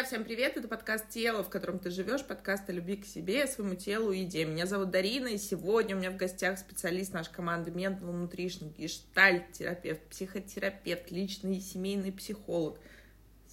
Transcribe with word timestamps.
Друзья, 0.00 0.16
всем 0.16 0.24
привет! 0.24 0.56
Это 0.56 0.66
подкаст 0.66 1.10
«Тело», 1.10 1.44
в 1.44 1.50
котором 1.50 1.78
ты 1.78 1.90
живешь, 1.90 2.24
подкаст 2.24 2.70
о 2.70 2.72
любви 2.72 2.96
к 2.96 3.04
себе, 3.04 3.46
своему 3.46 3.74
телу 3.74 4.12
и 4.12 4.20
еде. 4.20 4.46
Меня 4.46 4.64
зовут 4.64 4.90
Дарина, 4.90 5.26
и 5.26 5.36
сегодня 5.36 5.94
у 5.94 5.98
меня 5.98 6.10
в 6.10 6.16
гостях 6.16 6.58
специалист 6.58 7.12
нашей 7.12 7.34
команды 7.34 7.70
Mental 7.70 8.10
Nutrition, 8.10 8.74
гештальт-терапевт, 8.78 10.00
психотерапевт, 10.08 11.10
личный 11.10 11.58
и 11.58 11.60
семейный 11.60 12.12
психолог 12.12 12.78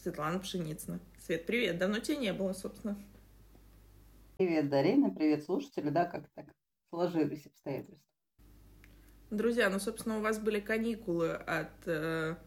Светлана 0.01 0.39
Пшеницына. 0.39 1.01
Свет, 1.19 1.45
привет! 1.45 1.79
Давно 1.79 1.99
тебя 1.99 2.15
не 2.15 2.31
было, 2.31 2.53
собственно. 2.53 2.97
Привет, 4.37 4.69
Дарина, 4.69 5.09
привет, 5.09 5.43
слушатели. 5.43 5.89
Да, 5.89 6.05
как 6.05 6.29
так 6.33 6.45
сложились 6.91 7.45
обстоятельства? 7.45 7.99
Друзья, 9.31 9.69
ну, 9.69 9.79
собственно, 9.79 10.19
у 10.19 10.21
вас 10.21 10.39
были 10.39 10.61
каникулы 10.61 11.33
от 11.33 11.73
э, 11.87 12.37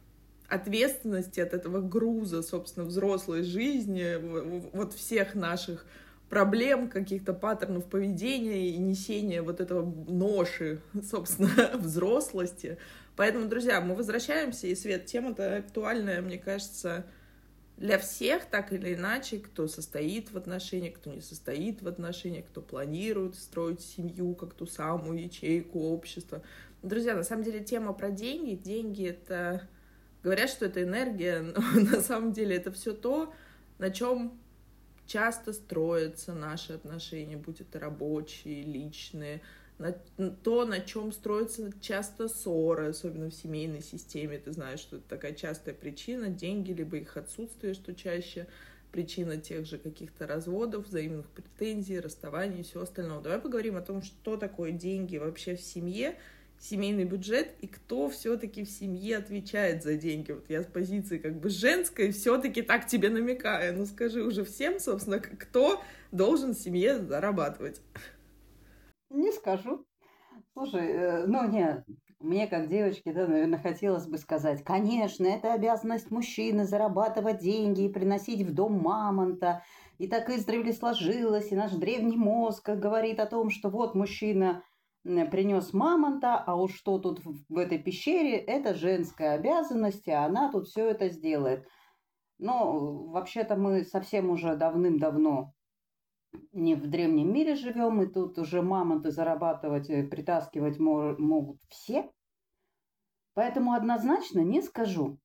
ответственности, 0.50 1.40
от 1.40 1.54
этого 1.54 1.80
груза, 1.80 2.42
собственно, 2.42 2.84
взрослой 2.84 3.42
жизни, 3.42 4.16
вот 4.72 4.92
всех 4.92 5.34
наших 5.34 5.86
проблем, 6.28 6.88
каких-то 6.88 7.32
паттернов 7.32 7.86
поведения 7.86 8.70
и 8.70 8.78
несения 8.78 9.42
вот 9.42 9.60
этого 9.60 9.84
ноши, 10.08 10.80
собственно, 11.02 11.70
взрослости. 11.74 12.78
Поэтому, 13.16 13.48
друзья, 13.48 13.80
мы 13.80 13.94
возвращаемся, 13.94 14.66
и, 14.66 14.74
Свет, 14.74 15.06
тема-то 15.06 15.56
актуальная, 15.56 16.22
мне 16.22 16.38
кажется, 16.38 17.05
для 17.77 17.98
всех, 17.98 18.44
так 18.44 18.72
или 18.72 18.94
иначе, 18.94 19.38
кто 19.38 19.66
состоит 19.66 20.30
в 20.30 20.36
отношениях, 20.36 20.94
кто 20.94 21.10
не 21.10 21.20
состоит 21.20 21.82
в 21.82 21.88
отношениях, 21.88 22.46
кто 22.46 22.60
планирует 22.60 23.36
строить 23.36 23.80
семью, 23.80 24.34
как 24.34 24.55
ту 24.55 24.66
самую 24.66 25.22
ячейку 25.22 25.80
общества. 25.80 26.42
Друзья, 26.82 27.14
на 27.14 27.25
самом 27.25 27.42
деле 27.42 27.60
тема 27.60 27.92
про 27.92 28.10
деньги. 28.10 28.55
Деньги— 28.55 29.06
это 29.08 29.69
Говорят, 30.22 30.50
что 30.50 30.66
это 30.66 30.82
энергия, 30.82 31.40
но 31.42 31.60
на 31.80 32.00
самом 32.00 32.32
деле 32.32 32.56
это 32.56 32.70
все 32.72 32.92
то, 32.92 33.32
на 33.78 33.90
чем 33.90 34.38
часто 35.06 35.52
строятся 35.52 36.34
наши 36.34 36.72
отношения, 36.72 37.36
будь 37.36 37.60
это 37.60 37.80
рабочие, 37.80 38.62
личные, 38.62 39.41
на 39.78 39.92
то, 40.44 40.66
на 40.66 40.80
чем 40.80 41.10
строятся 41.10 41.72
часто 41.80 42.28
ссоры, 42.28 42.88
особенно 42.88 43.30
в 43.30 43.34
семейной 43.34 43.80
системе. 43.80 44.38
Ты 44.38 44.52
знаешь, 44.52 44.80
что 44.80 44.96
это 44.96 45.08
такая 45.08 45.32
частая 45.32 45.74
причина, 45.74 46.28
деньги, 46.28 46.72
либо 46.72 46.98
их 46.98 47.16
отсутствие, 47.16 47.72
что 47.72 47.94
чаще 47.94 48.46
причина 48.92 49.38
тех 49.38 49.66
же 49.66 49.78
каких-то 49.78 50.26
разводов, 50.26 50.86
взаимных 50.86 51.26
претензий, 51.30 51.98
расставаний 51.98 52.60
и 52.60 52.62
всего 52.62 52.82
остального. 52.82 53.22
Давай 53.22 53.38
поговорим 53.38 53.76
о 53.76 53.80
том, 53.80 54.02
что 54.02 54.36
такое 54.36 54.72
деньги 54.72 55.16
вообще 55.16 55.56
в 55.56 55.62
семье, 55.62 56.18
семейный 56.61 57.05
бюджет 57.05 57.55
и 57.61 57.66
кто 57.66 58.08
все-таки 58.11 58.64
в 58.64 58.70
семье 58.70 59.16
отвечает 59.16 59.83
за 59.83 59.94
деньги. 59.94 60.33
Вот 60.33 60.50
я 60.50 60.62
с 60.62 60.66
позиции 60.66 61.19
как 61.19 61.41
бы 61.41 61.48
женской 61.48 62.12
все-таки 62.12 62.62
так 62.62 62.86
тебе 62.86 63.08
намекаю. 63.08 63.77
Ну 63.77 63.86
скажи 63.86 64.22
уже 64.22 64.44
всем, 64.44 64.78
собственно, 64.78 65.19
кто 65.19 65.81
должен 66.12 66.53
в 66.53 66.58
семье 66.58 66.98
зарабатывать. 66.98 67.81
Не 69.08 69.33
скажу. 69.33 69.86
Слушай, 70.53 70.88
э, 70.88 71.27
ну 71.27 71.48
нет, 71.48 71.84
мне 72.20 72.47
как 72.47 72.69
девочке, 72.69 73.12
да, 73.12 73.27
наверное, 73.27 73.58
хотелось 73.58 74.06
бы 74.06 74.19
сказать, 74.19 74.62
конечно, 74.62 75.27
это 75.27 75.55
обязанность 75.55 76.11
мужчины 76.11 76.66
зарабатывать 76.66 77.38
деньги 77.38 77.83
и 77.84 77.88
приносить 77.88 78.42
в 78.42 78.53
дом 78.53 78.75
мамонта. 78.75 79.62
И 79.98 80.06
так 80.06 80.28
издревле 80.28 80.72
сложилось, 80.72 81.53
и 81.53 81.56
наш 81.56 81.72
древний 81.72 82.16
мозг 82.16 82.69
говорит 82.69 83.20
о 83.20 83.27
том, 83.27 83.50
что 83.50 83.70
вот 83.70 83.94
мужчина 83.94 84.62
принес 85.05 85.73
мамонта, 85.73 86.37
а 86.37 86.56
уж 86.56 86.75
что 86.75 86.98
тут 86.98 87.20
в 87.25 87.59
этой 87.59 87.79
пещере, 87.79 88.37
это 88.37 88.75
женская 88.75 89.34
обязанность, 89.34 90.06
и 90.06 90.12
она 90.12 90.50
тут 90.50 90.69
все 90.69 90.88
это 90.88 91.09
сделает. 91.09 91.66
Но 92.38 93.06
вообще-то 93.06 93.56
мы 93.56 93.84
совсем 93.84 94.31
уже 94.31 94.56
давным-давно 94.56 95.53
не 96.53 96.75
в 96.75 96.89
древнем 96.89 97.33
мире 97.33 97.55
живем, 97.55 98.03
и 98.03 98.06
тут 98.06 98.39
уже 98.39 98.62
мамонты 98.62 99.10
зарабатывать, 99.10 99.91
э, 99.91 100.05
притаскивать 100.05 100.78
могут 100.78 101.59
все. 101.69 102.10
Поэтому 103.34 103.72
однозначно 103.72 104.41
не 104.41 104.62
скажу. 104.62 105.19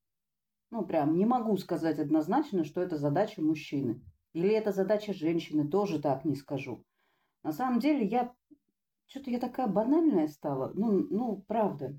Ну, 0.71 0.85
прям 0.85 1.15
не 1.15 1.25
могу 1.25 1.57
сказать 1.57 1.99
однозначно, 1.99 2.63
что 2.63 2.81
это 2.81 2.97
задача 2.97 3.41
мужчины. 3.41 4.01
Или 4.33 4.49
это 4.49 4.71
задача 4.71 5.13
женщины, 5.13 5.67
тоже 5.67 6.01
так 6.01 6.25
не 6.25 6.35
скажу. 6.35 6.83
На 7.43 7.51
самом 7.51 7.79
деле 7.79 8.05
я 8.05 8.33
что-то 9.07 9.31
я 9.31 9.39
такая 9.39 9.67
банальная 9.67 10.27
стала. 10.27 10.71
Ну, 10.73 11.07
ну, 11.09 11.43
правда. 11.47 11.97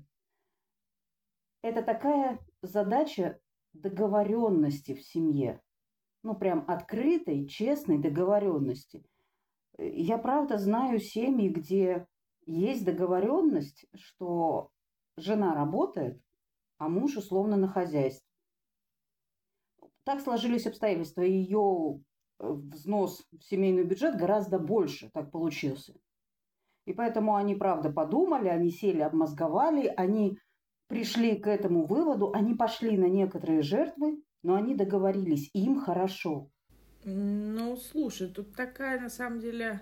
Это 1.61 1.81
такая 1.81 2.39
задача 2.61 3.39
договоренности 3.73 4.93
в 4.93 5.01
семье. 5.01 5.61
Ну, 6.23 6.35
прям 6.35 6.65
открытой, 6.67 7.47
честной 7.47 7.99
договоренности. 7.99 9.05
Я 9.77 10.17
правда 10.17 10.57
знаю 10.57 10.99
семьи, 10.99 11.49
где 11.49 12.07
есть 12.45 12.85
договоренность, 12.85 13.85
что 13.93 14.71
жена 15.17 15.53
работает, 15.53 16.21
а 16.77 16.89
муж 16.89 17.17
условно 17.17 17.57
на 17.57 17.67
хозяйстве. 17.67 18.25
Так 20.03 20.21
сложились 20.21 20.65
обстоятельства. 20.65 21.21
Ее 21.21 22.01
э, 22.39 22.49
взнос 22.49 23.25
в 23.31 23.43
семейный 23.43 23.83
бюджет 23.83 24.17
гораздо 24.17 24.57
больше 24.57 25.09
так 25.13 25.31
получился. 25.31 25.93
И 26.87 26.93
поэтому 26.93 27.35
они, 27.35 27.53
правда, 27.53 27.91
подумали, 27.91 28.47
они 28.47 28.71
сели, 28.71 29.01
обмозговали, 29.01 29.93
они 29.97 30.39
пришли 30.87 31.35
к 31.35 31.45
этому 31.45 31.85
выводу, 31.85 32.31
они 32.33 32.55
пошли 32.55 32.97
на 32.97 33.09
некоторые 33.09 33.61
жертвы, 33.61 34.23
но 34.41 34.55
они 34.55 34.73
договорились, 34.73 35.49
им 35.53 35.81
хорошо. 35.81 36.49
Ну, 37.03 37.75
слушай, 37.75 38.29
тут 38.29 38.55
такая, 38.55 39.01
на 39.01 39.09
самом 39.09 39.41
деле, 39.41 39.81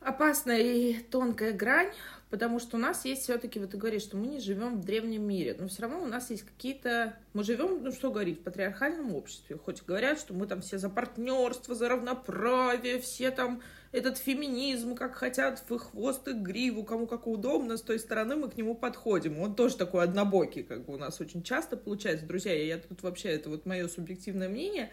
опасная 0.00 0.60
и 0.60 0.94
тонкая 1.02 1.52
грань, 1.52 1.90
потому 2.32 2.58
что 2.60 2.78
у 2.78 2.80
нас 2.80 3.04
есть 3.04 3.24
все-таки, 3.24 3.60
вот 3.60 3.72
ты 3.72 3.76
говоришь, 3.76 4.04
что 4.04 4.16
мы 4.16 4.26
не 4.26 4.40
живем 4.40 4.80
в 4.80 4.84
древнем 4.86 5.22
мире, 5.22 5.54
но 5.60 5.68
все 5.68 5.82
равно 5.82 6.02
у 6.02 6.06
нас 6.06 6.30
есть 6.30 6.44
какие-то, 6.44 7.14
мы 7.34 7.44
живем, 7.44 7.84
ну 7.84 7.92
что 7.92 8.10
говорить, 8.10 8.40
в 8.40 8.42
патриархальном 8.42 9.14
обществе, 9.14 9.58
хоть 9.62 9.84
говорят, 9.84 10.18
что 10.18 10.32
мы 10.32 10.46
там 10.46 10.62
все 10.62 10.78
за 10.78 10.88
партнерство, 10.88 11.74
за 11.74 11.90
равноправие, 11.90 13.02
все 13.02 13.32
там 13.32 13.60
этот 13.92 14.16
феминизм, 14.16 14.94
как 14.94 15.14
хотят 15.14 15.62
в 15.68 15.78
хвост 15.78 16.26
и 16.26 16.32
гриву, 16.32 16.84
кому 16.84 17.06
как 17.06 17.26
удобно, 17.26 17.76
с 17.76 17.82
той 17.82 17.98
стороны 17.98 18.34
мы 18.34 18.48
к 18.48 18.56
нему 18.56 18.74
подходим. 18.74 19.38
Он 19.38 19.54
тоже 19.54 19.76
такой 19.76 20.02
однобокий, 20.02 20.62
как 20.62 20.86
бы 20.86 20.94
у 20.94 20.96
нас 20.96 21.20
очень 21.20 21.42
часто 21.42 21.76
получается. 21.76 22.24
Друзья, 22.24 22.54
я 22.54 22.78
тут 22.78 23.02
вообще, 23.02 23.28
это 23.28 23.50
вот 23.50 23.66
мое 23.66 23.88
субъективное 23.88 24.48
мнение, 24.48 24.90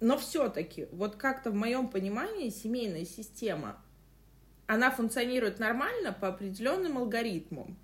но 0.00 0.16
все-таки, 0.16 0.88
вот 0.90 1.16
как-то 1.16 1.50
в 1.50 1.54
моем 1.54 1.88
понимании 1.88 2.48
семейная 2.48 3.04
система, 3.04 3.76
она 4.66 4.90
функционирует 4.90 5.58
нормально 5.58 6.12
по 6.12 6.28
определенным 6.28 6.98
алгоритмам. 6.98 7.76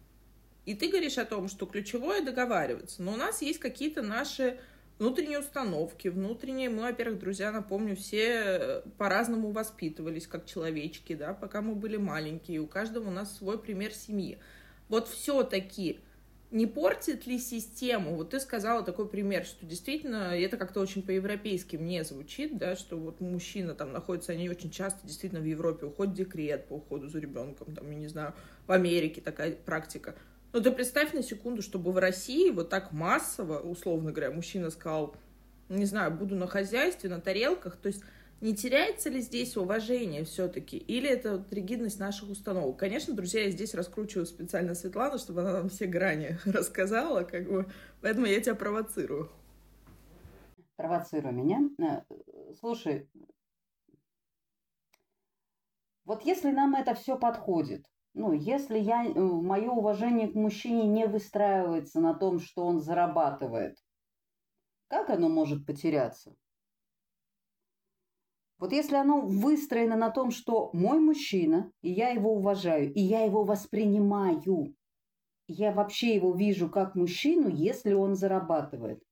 И 0.65 0.75
ты 0.75 0.88
говоришь 0.88 1.19
о 1.19 1.25
том, 1.25 1.48
что 1.48 1.66
ключевое 1.66 2.22
договариваться, 2.22 3.03
но 3.03 3.12
у 3.12 3.16
нас 3.16 3.43
есть 3.43 3.59
какие-то 3.59 4.03
наши 4.03 4.59
внутренние 4.98 5.41
установки, 5.41 6.06
внутренние, 6.06 6.71
мы, 6.71 6.82
во-первых, 6.82 7.19
друзья, 7.19 7.50
напомню, 7.50 7.97
все 7.97 8.26
э, 8.28 8.82
по-разному 8.98 9.50
воспитывались, 9.50 10.28
как 10.28 10.47
человечки, 10.47 11.15
да, 11.15 11.34
пока 11.34 11.62
мы 11.62 11.75
были 11.75 11.97
маленькие, 11.97 12.60
у 12.60 12.69
каждого 12.69 13.09
у 13.09 13.10
нас 13.10 13.37
свой 13.37 13.59
пример 13.59 13.92
семьи. 13.92 14.38
Вот 14.88 15.09
все-таки 15.09 15.98
не 16.53 16.67
портит 16.67 17.27
ли 17.27 17.39
систему? 17.39 18.15
Вот 18.15 18.31
ты 18.31 18.41
сказала 18.41 18.83
такой 18.85 19.09
пример, 19.09 19.45
что 19.45 19.65
действительно 19.65 20.37
это 20.39 20.57
как-то 20.57 20.81
очень 20.81 21.03
по-европейски 21.03 21.77
мне 21.77 22.05
звучит, 22.05 22.59
да, 22.59 22.77
что 22.77 22.97
вот 22.97 23.21
мужчина 23.21 23.75
там 23.75 23.93
находится, 23.93 24.33
они 24.33 24.49
очень 24.51 24.71
часто 24.71 25.07
действительно 25.07 25.41
в 25.41 25.47
Европе 25.47 25.87
уходят 25.87 26.15
в 26.15 26.16
декрет 26.16 26.66
по 26.69 26.75
уходу 26.75 27.09
за 27.09 27.19
ребенком, 27.19 27.75
там, 27.75 27.91
я 27.91 27.97
не 27.97 28.09
знаю, 28.09 28.34
в 28.66 28.72
Америке 28.72 29.21
такая 29.21 29.53
практика. 29.53 30.15
Ну, 30.53 30.60
ты 30.60 30.71
представь 30.71 31.15
на 31.15 31.22
секунду, 31.22 31.63
чтобы 31.63 31.93
в 31.93 31.99
России 31.99 32.51
вот 32.51 32.69
так 32.69 32.93
массово, 32.93 33.59
условно 33.59 34.13
говоря, 34.13 34.31
мужчина 34.31 34.71
сказал, 34.71 35.16
не 35.71 35.87
знаю, 35.87 36.13
буду 36.13 36.37
на 36.37 36.47
хозяйстве, 36.47 37.09
на 37.09 37.21
тарелках, 37.21 37.77
то 37.77 37.87
есть 37.87 38.03
не 38.42 38.56
теряется 38.56 39.09
ли 39.09 39.21
здесь 39.21 39.56
уважение 39.56 40.24
все-таки? 40.24 40.77
Или 40.77 41.09
это 41.09 41.39
вот 41.39 41.53
ригидность 41.53 42.00
наших 42.00 42.28
установок? 42.28 42.77
Конечно, 42.77 43.15
друзья, 43.15 43.44
я 43.44 43.50
здесь 43.50 43.72
раскручиваю 43.72 44.27
специально 44.27 44.74
Светлану, 44.74 45.18
чтобы 45.18 45.42
она 45.42 45.53
нам 45.53 45.68
все 45.68 45.86
грани 45.86 46.36
рассказала, 46.44 47.22
как 47.22 47.48
бы, 47.48 47.71
поэтому 48.00 48.27
я 48.27 48.41
тебя 48.41 48.56
провоцирую. 48.56 49.30
Провоцируй 50.74 51.33
меня. 51.33 51.71
Э, 51.78 52.03
слушай, 52.59 53.09
вот 56.04 56.22
если 56.24 56.50
нам 56.50 56.74
это 56.74 56.95
все 56.95 57.16
подходит, 57.16 57.86
ну, 58.12 58.33
если 58.33 58.77
я, 58.77 59.04
э, 59.04 59.12
мое 59.21 59.71
уважение 59.71 60.27
к 60.27 60.34
мужчине 60.34 60.88
не 60.88 61.06
выстраивается 61.06 62.00
на 62.00 62.12
том, 62.12 62.41
что 62.41 62.66
он 62.66 62.80
зарабатывает, 62.80 63.78
как 64.88 65.10
оно 65.10 65.28
может 65.28 65.65
потеряться? 65.65 66.34
Вот 68.62 68.70
если 68.70 68.94
оно 68.94 69.20
выстроено 69.22 69.97
на 69.97 70.10
том, 70.10 70.30
что 70.30 70.70
мой 70.72 71.00
мужчина, 71.00 71.72
и 71.82 71.91
я 71.91 72.10
его 72.10 72.32
уважаю, 72.32 72.94
и 72.94 73.00
я 73.00 73.24
его 73.24 73.42
воспринимаю, 73.42 74.72
я 75.48 75.72
вообще 75.72 76.14
его 76.14 76.32
вижу 76.32 76.68
как 76.68 76.94
мужчину, 76.94 77.48
если 77.48 77.92
он 77.92 78.14
зарабатывает, 78.14 79.03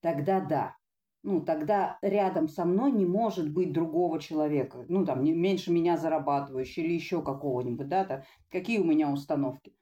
тогда 0.00 0.40
да. 0.40 0.76
ну, 1.22 1.40
тогда 1.40 1.98
рядом 2.02 2.48
со 2.48 2.64
мной 2.64 2.90
не 2.90 3.06
может 3.06 3.48
быть 3.48 3.72
другого 3.72 4.18
человека, 4.18 4.84
ну, 4.88 5.06
там, 5.06 5.22
не, 5.22 5.32
меньше 5.32 5.70
меня 5.70 5.96
зарабатывающего 5.96 6.82
или 6.82 6.94
еще 6.94 7.22
какого-нибудь, 7.22 7.86
да, 7.86 8.04
то, 8.04 8.24
какие 8.50 8.80
у 8.80 8.84
меня 8.84 9.12
установки. 9.12 9.72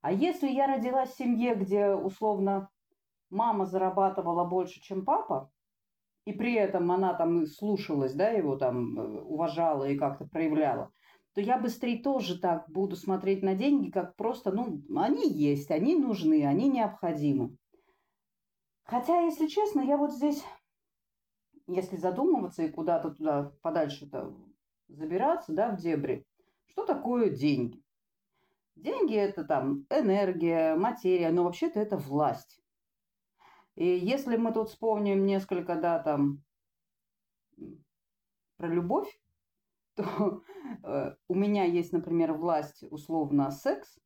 А 0.00 0.10
если 0.10 0.48
я 0.50 0.66
родилась 0.66 1.10
в 1.10 1.16
семье, 1.16 1.54
где, 1.54 1.90
условно, 1.90 2.68
мама 3.30 3.66
зарабатывала 3.66 4.44
больше, 4.44 4.80
чем 4.80 5.04
папа, 5.04 5.52
и 6.24 6.32
при 6.32 6.54
этом 6.54 6.90
она 6.90 7.14
там 7.14 7.46
слушалась, 7.46 8.14
да, 8.14 8.30
его 8.30 8.56
там 8.56 8.98
э, 8.98 9.20
уважала 9.22 9.84
и 9.84 9.98
как-то 9.98 10.26
проявляла, 10.26 10.90
то 11.34 11.40
я 11.40 11.58
быстрее 11.58 12.02
тоже 12.02 12.38
так 12.38 12.70
буду 12.70 12.96
смотреть 12.96 13.42
на 13.42 13.54
деньги, 13.54 13.90
как 13.90 14.16
просто, 14.16 14.52
ну, 14.52 14.82
они 14.96 15.28
есть, 15.28 15.70
они 15.70 15.96
нужны, 15.96 16.46
они 16.46 16.68
необходимы. 16.68 17.56
Хотя, 18.84 19.20
если 19.22 19.46
честно, 19.46 19.80
я 19.80 19.96
вот 19.96 20.12
здесь, 20.12 20.44
если 21.66 21.96
задумываться 21.96 22.62
и 22.62 22.70
куда-то 22.70 23.10
туда 23.10 23.52
подальше-то 23.62 24.34
забираться, 24.88 25.52
да, 25.52 25.70
в 25.70 25.76
дебри, 25.76 26.26
что 26.66 26.84
такое 26.84 27.30
деньги? 27.30 27.82
Деньги– 28.76 29.14
это 29.16 29.44
там 29.44 29.86
энергия, 29.90 30.74
материя, 30.74 31.30
но 31.30 31.44
вообще-то 31.44 31.80
это 31.80 31.96
власть. 31.96 32.63
И 33.76 33.84
если 33.84 34.36
мы 34.36 34.52
тут 34.52 34.68
вспомним 34.68 35.26
несколько, 35.26 35.74
да, 35.76 35.98
там, 35.98 36.42
про 38.56 38.68
любовь, 38.68 39.08
то 39.96 40.42
э, 40.82 41.14
у 41.28 41.34
меня 41.34 41.64
есть, 41.64 41.92
например, 41.92 42.32
власть 42.32 42.84
условно 42.90 43.50
секс 43.50 43.98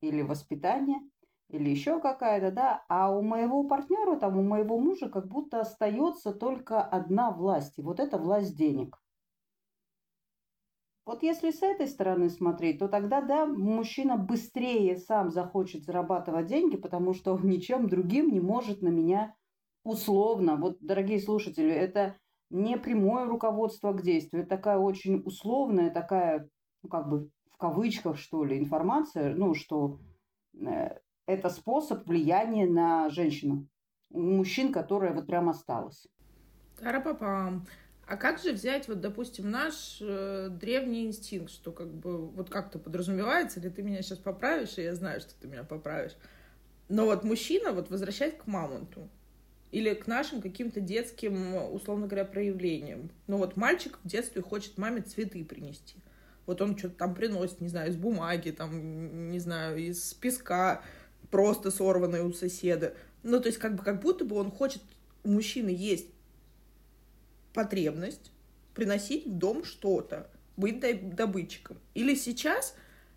или 0.00 0.22
воспитание, 0.22 1.00
или 1.48 1.70
еще 1.70 2.00
какая-то, 2.00 2.50
да, 2.50 2.84
а 2.88 3.10
у 3.10 3.22
моего 3.22 3.64
партнера, 3.64 4.16
там, 4.18 4.36
у 4.38 4.42
моего 4.42 4.78
мужа 4.78 5.08
как 5.08 5.28
будто 5.28 5.60
остается 5.60 6.32
только 6.32 6.82
одна 6.82 7.30
власть, 7.30 7.78
и 7.78 7.82
вот 7.82 8.00
это 8.00 8.18
власть 8.18 8.56
денег. 8.56 8.98
Вот 11.06 11.22
если 11.22 11.52
с 11.52 11.62
этой 11.62 11.86
стороны 11.86 12.28
смотреть, 12.28 12.80
то 12.80 12.88
тогда, 12.88 13.20
да, 13.20 13.46
мужчина 13.46 14.16
быстрее 14.16 14.96
сам 14.96 15.30
захочет 15.30 15.84
зарабатывать 15.84 16.48
деньги, 16.48 16.76
потому 16.76 17.14
что 17.14 17.34
он 17.34 17.48
ничем 17.48 17.88
другим 17.88 18.32
не 18.32 18.40
может 18.40 18.82
на 18.82 18.88
меня 18.88 19.36
условно. 19.84 20.56
Вот, 20.56 20.78
дорогие 20.80 21.20
слушатели, 21.20 21.70
это 21.70 22.16
не 22.50 22.76
прямое 22.76 23.26
руководство 23.26 23.92
к 23.92 24.02
действию, 24.02 24.48
такая 24.48 24.78
очень 24.78 25.22
условная, 25.24 25.90
такая, 25.90 26.48
ну, 26.82 26.88
как 26.88 27.08
бы 27.08 27.30
в 27.52 27.56
кавычках, 27.56 28.18
что 28.18 28.44
ли, 28.44 28.58
информация, 28.58 29.32
ну, 29.32 29.54
что 29.54 30.00
э, 30.60 30.98
это 31.26 31.50
способ 31.50 32.04
влияния 32.08 32.66
на 32.66 33.10
женщину. 33.10 33.68
Мужчин, 34.10 34.72
которая 34.72 35.14
вот 35.14 35.26
прям 35.26 35.48
осталась. 35.48 36.08
Тара-папам. 36.80 37.64
А 38.06 38.16
как 38.16 38.38
же 38.38 38.52
взять, 38.52 38.86
вот, 38.86 39.00
допустим, 39.00 39.50
наш 39.50 39.98
э, 40.00 40.48
древний 40.50 41.06
инстинкт, 41.06 41.50
что 41.50 41.72
как 41.72 41.92
бы 41.92 42.28
вот 42.28 42.48
как-то 42.48 42.78
подразумевается, 42.78 43.58
или 43.58 43.68
ты 43.68 43.82
меня 43.82 44.00
сейчас 44.00 44.18
поправишь, 44.18 44.78
и 44.78 44.82
я 44.82 44.94
знаю, 44.94 45.20
что 45.20 45.32
ты 45.40 45.48
меня 45.48 45.64
поправишь. 45.64 46.12
Но 46.88 47.06
вот 47.06 47.24
мужчина 47.24 47.72
вот 47.72 47.90
возвращать 47.90 48.38
к 48.38 48.46
мамонту 48.46 49.08
или 49.72 49.92
к 49.94 50.06
нашим 50.06 50.40
каким-то 50.40 50.80
детским, 50.80 51.56
условно 51.74 52.06
говоря, 52.06 52.24
проявлениям. 52.24 53.10
Ну 53.26 53.38
вот 53.38 53.56
мальчик 53.56 53.98
в 54.04 54.08
детстве 54.08 54.40
хочет 54.40 54.78
маме 54.78 55.02
цветы 55.02 55.44
принести. 55.44 55.96
Вот 56.46 56.62
он 56.62 56.78
что-то 56.78 56.94
там 56.94 57.12
приносит, 57.12 57.60
не 57.60 57.68
знаю, 57.68 57.90
из 57.90 57.96
бумаги, 57.96 58.50
там, 58.50 59.32
не 59.32 59.40
знаю, 59.40 59.78
из 59.78 60.14
песка, 60.14 60.80
просто 61.32 61.72
сорванной 61.72 62.22
у 62.22 62.32
соседа. 62.32 62.94
Ну, 63.24 63.40
то 63.40 63.48
есть 63.48 63.58
как 63.58 63.74
бы 63.74 63.82
как 63.82 64.00
будто 64.00 64.24
бы 64.24 64.36
он 64.36 64.52
хочет, 64.52 64.80
у 65.24 65.30
мужчины 65.30 65.70
есть 65.70 66.06
потребность 67.56 68.30
приносить 68.74 69.26
в 69.26 69.32
дом 69.32 69.64
что-то, 69.64 70.28
быть 70.56 70.78
добытчиком. 71.14 71.78
Или 71.94 72.14
сейчас, 72.14 72.74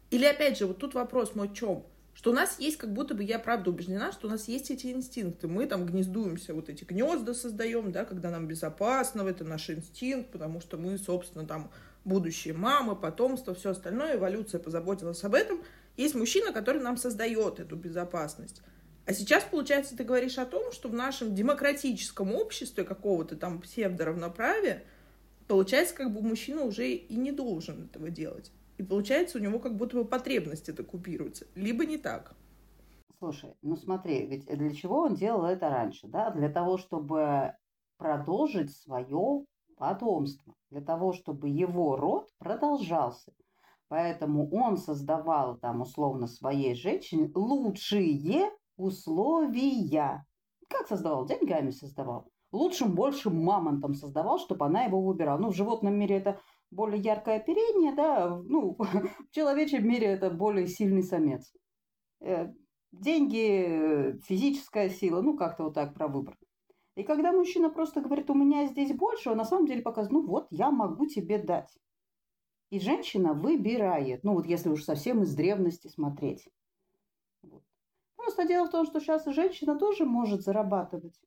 или 0.09 0.25
опять 0.25 0.57
же, 0.57 0.65
вот 0.65 0.79
тут 0.79 0.93
вопрос 0.93 1.35
мой 1.35 1.49
в 1.49 1.53
чем? 1.53 1.85
Что 2.13 2.31
у 2.31 2.33
нас 2.33 2.59
есть, 2.59 2.77
как 2.77 2.91
будто 2.91 3.13
бы 3.13 3.23
я 3.23 3.39
правда 3.39 3.69
убеждена, 3.69 4.11
что 4.11 4.27
у 4.27 4.29
нас 4.29 4.47
есть 4.47 4.71
эти 4.71 4.87
инстинкты. 4.87 5.47
Мы 5.47 5.67
там 5.67 5.85
гнездуемся, 5.85 6.53
вот 6.53 6.69
эти 6.69 6.83
гнезда 6.83 7.33
создаем, 7.33 7.91
да, 7.91 8.05
когда 8.05 8.29
нам 8.31 8.47
безопасно, 8.47 9.21
это 9.21 9.43
наш 9.43 9.69
инстинкт, 9.69 10.31
потому 10.31 10.59
что 10.59 10.77
мы, 10.77 10.97
собственно, 10.97 11.45
там 11.45 11.69
будущие 12.05 12.53
мамы, 12.53 12.95
потомство, 12.95 13.53
все 13.53 13.71
остальное, 13.71 14.15
эволюция 14.15 14.59
позаботилась 14.59 15.23
об 15.23 15.35
этом. 15.35 15.61
Есть 15.97 16.15
мужчина, 16.15 16.53
который 16.53 16.81
нам 16.81 16.97
создает 16.97 17.59
эту 17.59 17.75
безопасность. 17.75 18.61
А 19.09 19.11
сейчас, 19.11 19.43
получается, 19.43 19.97
ты 19.97 20.03
говоришь 20.03 20.37
о 20.37 20.45
том, 20.45 20.71
что 20.71 20.87
в 20.87 20.93
нашем 20.93 21.33
демократическом 21.33 22.31
обществе 22.35 22.83
какого-то 22.83 23.35
там 23.35 23.59
псевдоравноправия, 23.59 24.83
получается, 25.47 25.95
как 25.95 26.13
бы 26.13 26.21
мужчина 26.21 26.61
уже 26.61 26.91
и 26.91 27.15
не 27.15 27.31
должен 27.31 27.85
этого 27.85 28.11
делать. 28.11 28.51
И 28.77 28.83
получается, 28.83 29.39
у 29.39 29.41
него 29.41 29.57
как 29.57 29.77
будто 29.77 29.97
бы 29.97 30.05
потребность 30.05 30.69
это 30.69 30.83
купируется. 30.83 31.47
Либо 31.55 31.87
не 31.87 31.97
так. 31.97 32.35
Слушай, 33.17 33.55
ну 33.63 33.75
смотри, 33.77 34.27
ведь 34.27 34.45
для 34.45 34.75
чего 34.75 34.99
он 34.99 35.15
делал 35.15 35.45
это 35.45 35.71
раньше, 35.71 36.05
да? 36.05 36.29
Для 36.29 36.49
того, 36.49 36.77
чтобы 36.77 37.55
продолжить 37.97 38.77
свое 38.77 39.43
потомство, 39.75 40.53
для 40.69 40.81
того, 40.81 41.13
чтобы 41.13 41.49
его 41.49 41.95
род 41.95 42.29
продолжался. 42.37 43.33
Поэтому 43.87 44.47
он 44.51 44.77
создавал 44.77 45.57
там 45.57 45.81
условно 45.81 46.27
своей 46.27 46.75
женщине 46.75 47.31
лучшие 47.33 48.13
условия. 48.79 50.25
Как 50.69 50.87
создавал? 50.87 51.25
Деньгами 51.25 51.71
создавал. 51.71 52.31
Лучшим, 52.51 52.95
большим 52.95 53.43
мамонтом 53.43 53.93
создавал, 53.93 54.39
чтобы 54.39 54.65
она 54.65 54.85
его 54.85 55.01
выбирала. 55.01 55.37
Ну, 55.37 55.49
в 55.51 55.55
животном 55.55 55.93
мире 55.95 56.17
это 56.17 56.39
более 56.71 57.01
яркое 57.01 57.37
оперение, 57.37 57.93
да, 57.93 58.29
ну, 58.43 58.75
в 58.79 59.31
человечьем 59.31 59.87
мире 59.87 60.07
это 60.07 60.29
более 60.29 60.67
сильный 60.67 61.03
самец. 61.03 61.51
Э, 62.21 62.47
деньги, 62.91 64.19
физическая 64.25 64.89
сила, 64.89 65.21
ну, 65.21 65.37
как-то 65.37 65.65
вот 65.65 65.75
так 65.75 65.93
про 65.93 66.07
выбор. 66.07 66.37
И 66.95 67.03
когда 67.03 67.31
мужчина 67.31 67.69
просто 67.69 68.01
говорит, 68.01 68.29
у 68.29 68.33
меня 68.33 68.65
здесь 68.67 68.93
больше, 68.93 69.29
он 69.29 69.37
на 69.37 69.45
самом 69.45 69.67
деле 69.67 69.81
показывает, 69.81 70.11
ну 70.11 70.27
вот, 70.27 70.47
я 70.49 70.69
могу 70.71 71.05
тебе 71.05 71.37
дать. 71.37 71.71
И 72.71 72.79
женщина 72.79 73.33
выбирает, 73.33 74.23
ну 74.23 74.33
вот 74.33 74.45
если 74.45 74.69
уж 74.69 74.83
совсем 74.83 75.23
из 75.23 75.33
древности 75.33 75.87
смотреть. 75.87 76.47
Просто 78.19 78.45
дело 78.45 78.67
в 78.67 78.69
том, 78.69 78.85
что 78.85 78.99
сейчас 78.99 79.25
женщина 79.25 79.79
тоже 79.79 80.05
может 80.05 80.41
зарабатывать. 80.41 81.17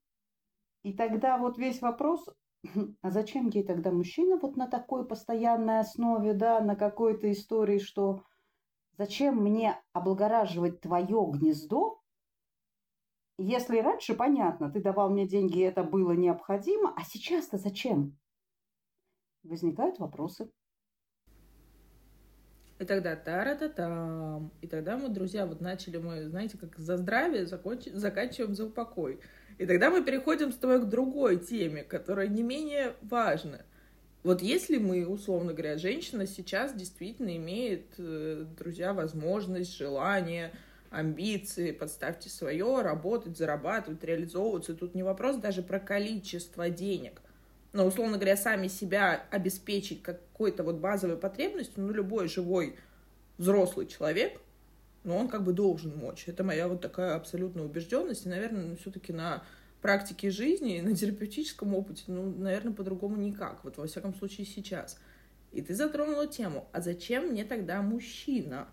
И 0.82 0.92
тогда 0.92 1.38
вот 1.38 1.56
весь 1.56 1.80
вопрос, 1.80 2.28
а 3.02 3.11
зачем 3.11 3.49
ей 3.49 3.64
тогда 3.64 3.90
мужчина 3.90 4.37
вот 4.37 4.56
на 4.56 4.66
такой 4.66 5.06
постоянной 5.06 5.80
основе, 5.80 6.34
да, 6.34 6.61
на 6.61 6.76
какой-то 6.76 7.32
истории, 7.32 7.78
что 7.78 8.25
зачем 8.99 9.37
мне 9.37 9.82
облагораживать 9.94 10.82
твое 10.82 11.30
гнездо, 11.32 11.99
если 13.38 13.78
раньше, 13.78 14.14
понятно, 14.14 14.70
ты 14.70 14.82
давал 14.82 15.08
мне 15.08 15.26
деньги, 15.26 15.61
и 15.61 15.62
это 15.62 15.82
было 15.82 16.12
необходимо, 16.12 16.94
а 16.94 17.04
сейчас-то 17.04 17.56
зачем? 17.56 18.18
Возникают 19.42 19.99
вопросы. 19.99 20.52
И 22.82 22.84
тогда 22.84 23.14
тара-та-там. 23.14 24.50
И 24.60 24.66
тогда 24.66 24.96
мы, 24.96 25.08
друзья, 25.08 25.46
вот 25.46 25.60
начали 25.60 25.98
мы, 25.98 26.28
знаете, 26.28 26.58
как 26.58 26.76
за 26.80 26.96
здравие 26.96 27.46
законч... 27.46 27.84
заканчиваем 27.92 28.56
за 28.56 28.66
упокой. 28.66 29.20
И 29.58 29.66
тогда 29.66 29.88
мы 29.88 30.02
переходим 30.02 30.50
с 30.50 30.56
тобой 30.56 30.82
к 30.82 30.86
другой 30.86 31.36
теме, 31.36 31.84
которая 31.84 32.26
не 32.26 32.42
менее 32.42 32.94
важна. 33.02 33.60
Вот 34.24 34.42
если 34.42 34.78
мы, 34.78 35.06
условно 35.06 35.52
говоря, 35.52 35.78
женщина 35.78 36.26
сейчас 36.26 36.74
действительно 36.74 37.36
имеет, 37.36 37.84
э, 37.98 38.46
друзья, 38.58 38.94
возможность, 38.94 39.76
желание, 39.76 40.50
амбиции, 40.90 41.70
подставьте 41.70 42.30
свое, 42.30 42.82
работать, 42.82 43.38
зарабатывать, 43.38 44.02
реализовываться. 44.02 44.74
Тут 44.74 44.96
не 44.96 45.04
вопрос 45.04 45.36
даже 45.36 45.62
про 45.62 45.78
количество 45.78 46.68
денег– 46.68 47.21
но, 47.72 47.86
условно 47.86 48.16
говоря, 48.16 48.36
сами 48.36 48.68
себя 48.68 49.24
обеспечить 49.30 50.02
какой-то 50.02 50.62
вот 50.62 50.76
базовой 50.76 51.16
потребностью, 51.16 51.84
ну, 51.84 51.92
любой 51.92 52.28
живой 52.28 52.76
взрослый 53.38 53.86
человек, 53.86 54.40
ну, 55.04 55.16
он 55.16 55.28
как 55.28 55.42
бы 55.42 55.52
должен 55.52 55.96
мочь. 55.96 56.24
Это 56.26 56.44
моя 56.44 56.68
вот 56.68 56.80
такая 56.80 57.16
абсолютная 57.16 57.64
убежденность. 57.64 58.26
И, 58.26 58.28
наверное, 58.28 58.64
ну, 58.64 58.76
все-таки 58.76 59.12
на 59.12 59.42
практике 59.80 60.30
жизни, 60.30 60.80
на 60.80 60.94
терапевтическом 60.94 61.74
опыте, 61.74 62.04
ну, 62.06 62.30
наверное, 62.30 62.72
по-другому 62.72 63.16
никак. 63.16 63.64
Вот 63.64 63.78
во 63.78 63.86
всяком 63.86 64.14
случае 64.14 64.46
сейчас. 64.46 64.98
И 65.50 65.60
ты 65.60 65.74
затронула 65.74 66.26
тему, 66.26 66.68
а 66.72 66.80
зачем 66.80 67.28
мне 67.28 67.44
тогда 67.44 67.82
мужчина? 67.82 68.68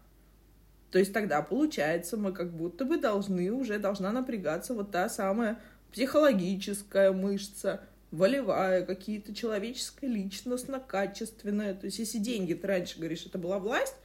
То 0.91 0.99
есть 0.99 1.13
тогда, 1.13 1.41
получается, 1.41 2.15
мы 2.17 2.31
как 2.31 2.51
будто 2.51 2.85
бы 2.85 2.97
должны, 2.97 3.51
уже 3.51 3.79
должна 3.79 4.11
напрягаться 4.11 4.73
вот 4.73 4.91
та 4.91 5.09
самая 5.09 5.59
психологическая 5.91 7.11
мышца, 7.11 7.81
волевая, 8.11 8.85
какие-то 8.85 9.33
человеческая, 9.33 10.07
личностно, 10.07 10.79
качественная. 10.79 11.73
То 11.75 11.85
есть, 11.85 11.99
если 11.99 12.17
деньги, 12.17 12.53
ты 12.53 12.67
раньше 12.67 12.97
говоришь, 12.97 13.25
это 13.25 13.37
была 13.37 13.59
власть, 13.59 13.95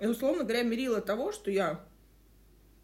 и, 0.00 0.06
условно 0.06 0.44
говоря, 0.44 0.62
мерила 0.62 1.00
того, 1.00 1.32
что 1.32 1.50
я 1.50 1.84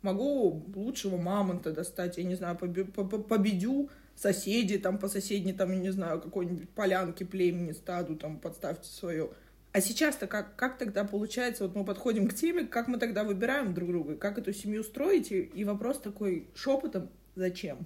могу 0.02 0.64
лучшего 0.74 1.16
мамонта 1.16 1.72
достать, 1.72 2.18
я 2.18 2.24
не 2.24 2.34
знаю, 2.34 2.56
победю 2.56 3.90
соседи 4.16 4.78
там 4.78 4.98
по 4.98 5.08
соседней, 5.08 5.52
там, 5.52 5.72
я 5.72 5.78
не 5.78 5.90
знаю, 5.90 6.20
какой-нибудь 6.20 6.70
полянке, 6.70 7.24
племени, 7.24 7.72
стаду, 7.72 8.16
там, 8.16 8.38
подставьте 8.38 8.88
свое. 8.88 9.30
А 9.72 9.80
сейчас-то 9.80 10.28
как, 10.28 10.54
как 10.54 10.78
тогда 10.78 11.04
получается, 11.04 11.64
вот 11.64 11.74
мы 11.74 11.84
подходим 11.84 12.28
к 12.28 12.34
теме, 12.34 12.64
как 12.64 12.86
мы 12.86 12.98
тогда 12.98 13.24
выбираем 13.24 13.74
друг 13.74 13.88
друга, 13.88 14.16
как 14.16 14.38
эту 14.38 14.52
семью 14.52 14.84
строить, 14.84 15.32
и, 15.32 15.40
и 15.40 15.64
вопрос 15.64 15.98
такой 16.00 16.48
шепотом, 16.54 17.10
зачем? 17.34 17.84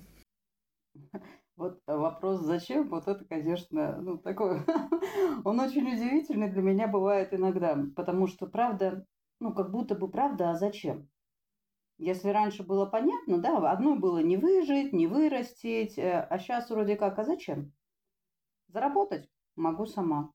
Вот 1.59 1.81
вопрос 1.89 2.43
«зачем?» 2.43 2.89
Вот 2.89 3.09
это, 3.09 3.25
конечно, 3.25 4.01
ну, 4.01 4.17
такой... 4.17 4.61
Он 5.45 5.59
очень 5.59 5.93
удивительный 5.93 6.49
для 6.49 6.63
меня 6.63 6.87
бывает 6.87 7.35
иногда, 7.35 7.77
потому 7.97 8.29
что 8.29 8.47
правда, 8.47 9.05
ну, 9.41 9.53
как 9.53 9.73
будто 9.73 9.97
бы 9.97 10.09
правда, 10.09 10.51
а 10.51 10.55
зачем? 10.55 11.09
Если 11.97 12.29
раньше 12.29 12.63
было 12.63 12.87
понятно, 12.87 13.39
да, 13.39 13.73
одной 13.73 13.99
было 13.99 14.21
не 14.21 14.37
выжить, 14.37 14.93
не 14.93 15.09
вырастить, 15.09 15.99
э, 15.99 16.21
а 16.31 16.39
сейчас 16.39 16.71
вроде 16.71 16.95
как, 16.95 17.19
а 17.19 17.25
зачем? 17.25 17.73
Заработать 18.69 19.29
могу 19.57 19.85
сама. 19.85 20.31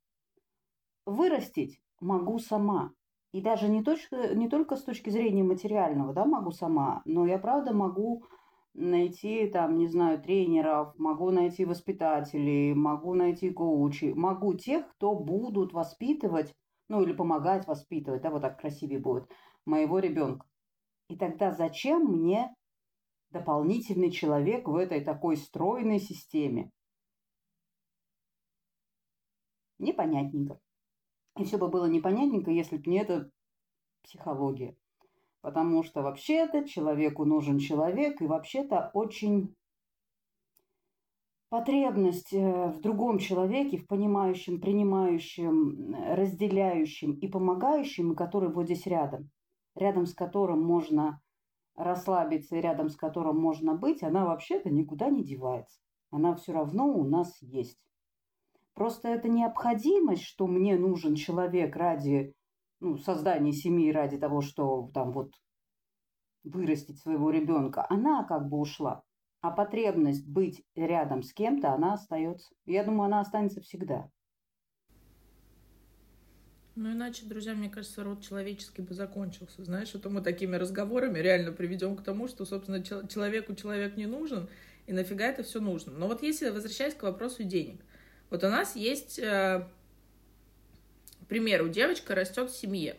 Вырастить 1.05 1.81
могу 2.01 2.37
сама. 2.37 2.91
И 3.31 3.39
даже 3.39 3.69
не, 3.69 3.81
точка, 3.81 4.35
не 4.35 4.49
только 4.49 4.75
с 4.75 4.83
точки 4.83 5.09
зрения 5.09 5.43
материального, 5.43 6.13
да, 6.13 6.25
могу 6.25 6.51
сама, 6.51 7.01
но 7.05 7.25
я 7.25 7.39
правда 7.39 7.73
могу 7.73 8.25
найти 8.73 9.47
там, 9.47 9.77
не 9.77 9.87
знаю, 9.87 10.21
тренеров, 10.21 10.97
могу 10.97 11.29
найти 11.31 11.65
воспитателей, 11.65 12.73
могу 12.73 13.13
найти 13.13 13.51
коучей, 13.51 14.13
могу 14.13 14.53
тех, 14.55 14.87
кто 14.93 15.15
будут 15.15 15.73
воспитывать, 15.73 16.53
ну 16.89 17.03
или 17.03 17.13
помогать 17.13 17.67
воспитывать, 17.67 18.21
да, 18.21 18.31
вот 18.31 18.41
так 18.41 18.59
красивее 18.59 18.99
будет, 18.99 19.29
моего 19.65 19.99
ребенка. 19.99 20.45
И 21.09 21.15
тогда 21.15 21.51
зачем 21.51 22.05
мне 22.05 22.53
дополнительный 23.29 24.11
человек 24.11 24.67
в 24.67 24.75
этой 24.75 25.01
такой 25.01 25.37
стройной 25.37 25.99
системе? 25.99 26.71
Непонятненько. 29.79 30.59
И 31.37 31.43
все 31.43 31.57
бы 31.57 31.67
было 31.67 31.85
непонятненько, 31.85 32.51
если 32.51 32.77
бы 32.77 32.89
не 32.89 32.99
эта 32.99 33.29
психология. 34.03 34.75
Потому 35.43 35.83
что 35.83 36.01
вообще-то 36.01 36.67
человеку 36.67 37.23
нужен 37.23 37.59
человек, 37.59 38.19
и 38.19 38.25
вообще-то 38.25 38.89
очень 38.95 39.53
потребность 41.49 42.33
э, 42.33 42.71
в 42.71 42.81
другом 42.81 43.19
человеке, 43.19 43.77
в 43.77 43.85
понимающем, 43.85 44.59
принимающем, 44.59 45.93
разделяющем 46.15 47.11
и 47.11 47.27
помогающем, 47.27 48.15
который 48.15 48.49
вот 48.49 48.65
здесь 48.65 48.87
рядом– 48.87 49.29
рядом 49.75 50.05
с 50.05 50.13
которым 50.13 50.61
можно 50.61 51.19
расслабиться 51.75 52.59
рядом 52.59 52.89
с 52.89 52.95
которым 52.95 53.39
можно 53.39 53.73
быть, 53.73 54.03
она 54.03 54.25
вообще-то 54.25 54.69
никуда 54.69 55.09
не 55.09 55.23
девается. 55.23 55.79
Она 56.11 56.35
все 56.35 56.53
равно 56.53 56.85
у 56.85 57.03
нас 57.03 57.41
есть. 57.41 57.79
Просто 58.75 59.09
это 59.09 59.27
необходимость, 59.27 60.23
что 60.23 60.47
мне 60.47 60.77
нужен 60.77 61.15
человек 61.15 61.75
ради 61.75 62.33
ну, 62.83 62.97
создания 62.97 63.53
семьи, 63.53 63.91
ради 63.91 64.17
того, 64.17 64.41
что 64.41 64.91
там 64.93 65.13
вот 65.13 65.31
вырастить 66.43 66.99
своего 66.99 67.29
ребенка, 67.29 67.85
она 67.89 68.25
как 68.25 68.49
бы 68.49 68.59
ушла. 68.59 69.01
А 69.41 69.51
потребность 69.51 70.27
быть 70.27 70.63
рядом 70.75 71.23
с 71.23 71.33
кем-то, 71.33 71.71
она 71.71 71.93
остается. 71.93 72.53
Я 72.65 72.83
думаю, 72.83 73.07
она 73.07 73.21
останется 73.21 73.61
всегда. 73.61 74.09
Ну, 76.75 76.91
иначе, 76.91 77.25
друзья, 77.25 77.53
мне 77.53 77.69
кажется, 77.69 78.03
род 78.03 78.21
человеческий 78.21 78.81
бы 78.81 78.93
закончился. 78.93 79.63
Знаешь, 79.63 79.93
это 79.95 80.09
мы 80.09 80.21
такими 80.21 80.55
разговорами 80.55 81.19
реально 81.19 81.51
приведем 81.51 81.95
к 81.95 82.03
тому, 82.03 82.27
что, 82.27 82.45
собственно, 82.45 82.83
человеку 82.83 83.55
человек 83.55 83.95
не 83.95 84.07
нужен, 84.07 84.49
и 84.87 84.93
нафига 84.93 85.25
это 85.25 85.43
все 85.43 85.61
нужно. 85.61 85.93
Но 85.93 86.07
вот 86.07 86.21
если 86.21 86.49
возвращаясь 86.49 86.95
к 86.95 87.03
вопросу 87.03 87.43
денег. 87.43 87.85
Вот 88.29 88.43
у 88.43 88.49
нас 88.49 88.75
есть 88.75 89.21
э, 91.23 91.25
пример, 91.27 91.63
у 91.63 91.69
девочка 91.69 92.15
растет 92.15 92.49
в 92.49 92.55
семье, 92.55 92.97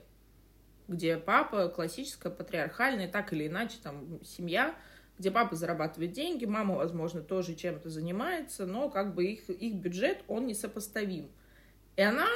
где 0.88 1.16
папа 1.16 1.68
классическая, 1.68 2.30
патриархальная, 2.30 3.08
так 3.08 3.32
или 3.32 3.46
иначе, 3.46 3.76
там, 3.82 4.20
семья, 4.24 4.74
где 5.18 5.30
папа 5.30 5.54
зарабатывает 5.54 6.12
деньги, 6.12 6.44
мама, 6.44 6.74
возможно, 6.74 7.22
тоже 7.22 7.54
чем-то 7.54 7.88
занимается, 7.88 8.66
но 8.66 8.90
как 8.90 9.14
бы 9.14 9.24
их, 9.24 9.48
их 9.48 9.74
бюджет, 9.74 10.22
он 10.26 10.46
несопоставим. 10.46 11.30
И 11.96 12.02
она 12.02 12.26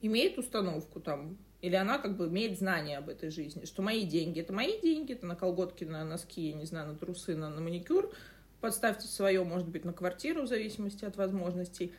имеет 0.00 0.38
установку 0.38 1.00
там, 1.00 1.38
или 1.60 1.76
она 1.76 1.98
как 1.98 2.16
бы 2.16 2.26
имеет 2.26 2.58
знание 2.58 2.98
об 2.98 3.08
этой 3.08 3.30
жизни, 3.30 3.64
что 3.64 3.82
мои 3.82 4.04
деньги 4.04 4.40
это 4.40 4.52
мои 4.52 4.80
деньги, 4.80 5.12
это 5.12 5.26
на 5.26 5.36
колготки, 5.36 5.84
на 5.84 6.04
носки, 6.04 6.48
я 6.48 6.54
не 6.54 6.64
знаю, 6.64 6.88
на 6.88 6.96
трусы, 6.96 7.36
на, 7.36 7.48
на 7.48 7.60
маникюр, 7.60 8.12
подставьте 8.60 9.06
свое, 9.06 9.44
может 9.44 9.68
быть, 9.68 9.84
на 9.84 9.92
квартиру 9.92 10.42
в 10.42 10.48
зависимости 10.48 11.04
от 11.04 11.16
возможностей, 11.16 11.92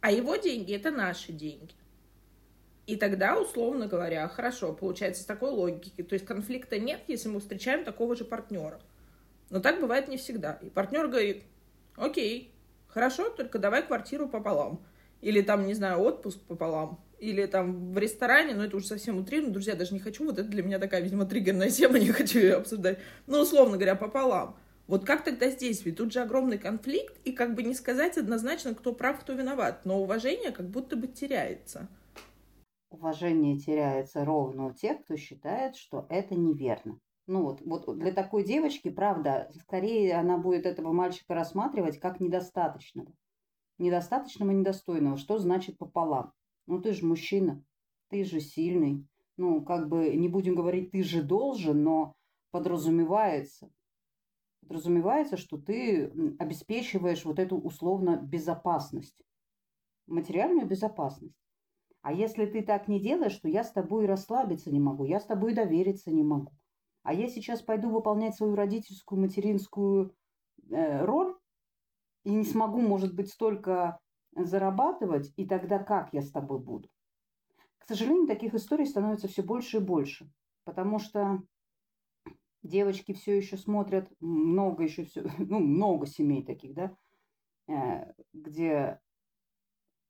а 0.00 0.10
его 0.10 0.36
деньги 0.36 0.74
это 0.74 0.90
наши 0.90 1.32
деньги. 1.32 1.74
И 2.88 2.96
тогда, 2.96 3.38
условно 3.38 3.86
говоря, 3.86 4.26
хорошо, 4.28 4.72
получается 4.72 5.22
с 5.22 5.26
такой 5.26 5.50
логики, 5.50 6.02
то 6.02 6.14
есть 6.14 6.24
конфликта 6.24 6.78
нет, 6.78 7.02
если 7.06 7.28
мы 7.28 7.40
встречаем 7.40 7.84
такого 7.84 8.16
же 8.16 8.24
партнера. 8.24 8.80
Но 9.50 9.60
так 9.60 9.78
бывает 9.78 10.08
не 10.08 10.16
всегда. 10.16 10.58
И 10.62 10.70
партнер 10.70 11.06
говорит, 11.06 11.42
окей, 11.96 12.50
хорошо, 12.86 13.28
только 13.28 13.58
давай 13.58 13.86
квартиру 13.86 14.26
пополам. 14.26 14.82
Или 15.20 15.42
там, 15.42 15.66
не 15.66 15.74
знаю, 15.74 16.00
отпуск 16.00 16.40
пополам 16.40 16.98
или 17.18 17.44
там 17.44 17.92
в 17.92 17.98
ресторане, 17.98 18.54
но 18.54 18.64
это 18.64 18.78
уже 18.78 18.86
совсем 18.86 19.18
утрированно, 19.18 19.52
друзья, 19.52 19.74
даже 19.74 19.92
не 19.92 20.00
хочу, 20.00 20.24
вот 20.24 20.38
это 20.38 20.48
для 20.48 20.62
меня 20.62 20.78
такая, 20.78 21.02
видимо, 21.02 21.26
триггерная 21.26 21.68
тема, 21.68 21.98
не 21.98 22.08
хочу 22.08 22.38
ее 22.38 22.54
обсуждать, 22.54 23.00
ну, 23.26 23.40
условно 23.40 23.76
говоря, 23.76 23.96
пополам. 23.96 24.56
Вот 24.86 25.04
как 25.04 25.24
тогда 25.24 25.50
здесь? 25.50 25.84
Ведь 25.84 25.96
тут 25.96 26.14
же 26.14 26.20
огромный 26.20 26.56
конфликт, 26.56 27.14
и 27.26 27.32
как 27.32 27.54
бы 27.54 27.64
не 27.64 27.74
сказать 27.74 28.16
однозначно, 28.16 28.74
кто 28.74 28.94
прав, 28.94 29.20
кто 29.20 29.34
виноват, 29.34 29.84
но 29.84 30.00
уважение 30.00 30.52
как 30.52 30.70
будто 30.70 30.96
бы 30.96 31.06
теряется. 31.06 31.88
Уважение 32.90 33.58
теряется 33.58 34.24
ровно 34.24 34.66
у 34.66 34.72
тех, 34.72 35.02
кто 35.04 35.16
считает, 35.16 35.76
что 35.76 36.06
это 36.08 36.34
неверно. 36.34 36.98
Ну 37.26 37.42
вот, 37.42 37.60
вот 37.60 37.98
для 37.98 38.12
такой 38.12 38.42
девочки, 38.44 38.88
правда, 38.88 39.50
скорее 39.60 40.14
она 40.14 40.38
будет 40.38 40.64
этого 40.64 40.92
мальчика 40.92 41.34
рассматривать 41.34 42.00
как 42.00 42.20
недостаточного. 42.20 43.12
Недостаточного 43.76 44.52
и 44.52 44.54
недостойного. 44.54 45.18
Что 45.18 45.38
значит 45.38 45.76
пополам? 45.76 46.32
Ну, 46.66 46.80
ты 46.80 46.92
же 46.92 47.04
мужчина, 47.04 47.62
ты 48.08 48.24
же 48.24 48.40
сильный. 48.40 49.06
Ну, 49.36 49.62
как 49.62 49.88
бы 49.88 50.16
не 50.16 50.28
будем 50.28 50.54
говорить, 50.54 50.90
ты 50.90 51.02
же 51.02 51.22
должен, 51.22 51.82
но 51.82 52.14
подразумевается. 52.50 53.70
Подразумевается, 54.62 55.36
что 55.36 55.58
ты 55.58 56.10
обеспечиваешь 56.38 57.24
вот 57.26 57.38
эту 57.38 57.58
условно 57.58 58.16
безопасность, 58.16 59.22
материальную 60.06 60.66
безопасность. 60.66 61.36
А 62.02 62.12
если 62.12 62.46
ты 62.46 62.62
так 62.62 62.88
не 62.88 63.00
делаешь, 63.00 63.36
то 63.36 63.48
я 63.48 63.64
с 63.64 63.72
тобой 63.72 64.06
расслабиться 64.06 64.70
не 64.70 64.80
могу, 64.80 65.04
я 65.04 65.20
с 65.20 65.26
тобой 65.26 65.54
довериться 65.54 66.10
не 66.10 66.22
могу. 66.22 66.52
А 67.02 67.12
я 67.12 67.28
сейчас 67.28 67.62
пойду 67.62 67.90
выполнять 67.90 68.36
свою 68.36 68.54
родительскую, 68.54 69.20
материнскую 69.20 70.14
э, 70.70 71.04
роль 71.04 71.34
и 72.24 72.30
не 72.30 72.44
смогу, 72.44 72.80
может 72.80 73.14
быть, 73.14 73.30
столько 73.30 73.98
зарабатывать, 74.34 75.32
и 75.36 75.46
тогда 75.46 75.78
как 75.78 76.12
я 76.12 76.22
с 76.22 76.30
тобой 76.30 76.58
буду? 76.58 76.88
К 77.78 77.86
сожалению, 77.86 78.26
таких 78.26 78.54
историй 78.54 78.86
становится 78.86 79.28
все 79.28 79.42
больше 79.42 79.78
и 79.78 79.80
больше, 79.80 80.30
потому 80.64 80.98
что 80.98 81.42
девочки 82.62 83.12
все 83.14 83.36
еще 83.36 83.56
смотрят, 83.56 84.10
много 84.20 84.84
еще 84.84 85.04
все, 85.04 85.24
ну, 85.38 85.58
много 85.60 86.06
семей 86.06 86.44
таких, 86.44 86.74
да, 86.74 86.96
э, 87.66 88.12
где 88.32 89.00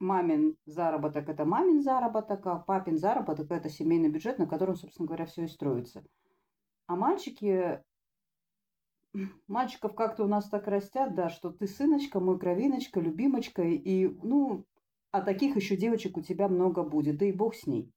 мамин 0.01 0.57
заработок– 0.67 1.29
это 1.31 1.45
мамин 1.45 1.83
заработок, 1.83 2.47
а 2.47 2.57
папин 2.57 2.99
заработок– 2.99 3.51
это 3.51 3.69
семейный 3.69 4.09
бюджет, 4.09 4.39
на 4.39 4.47
котором, 4.47 4.77
собственно 4.77 5.07
говоря, 5.07 5.27
все 5.27 5.45
и 5.45 5.49
строится. 5.49 6.05
А 6.87 6.97
мальчики 6.97 7.83
мальчиков 9.47 9.95
как-то 9.95 10.25
у 10.25 10.29
нас 10.29 10.49
так 10.49 10.67
растят, 10.67 11.15
да, 11.15 11.29
что 11.29 11.51
ты 11.51 11.67
сыночка, 11.67 12.21
мой 12.21 12.39
кровиночка, 12.39 13.01
любимочка, 13.01 13.63
и, 13.63 14.09
ну, 14.23 14.65
а 15.11 15.23
таких 15.23 15.57
еще 15.57 15.77
девочек 15.77 16.17
у 16.17 16.23
тебя 16.23 16.49
много 16.49 16.83
будет, 16.83 17.19
да 17.19 17.27
и 17.27 17.33
бог 17.33 17.55
с 17.55 17.67
ней. 17.67 17.91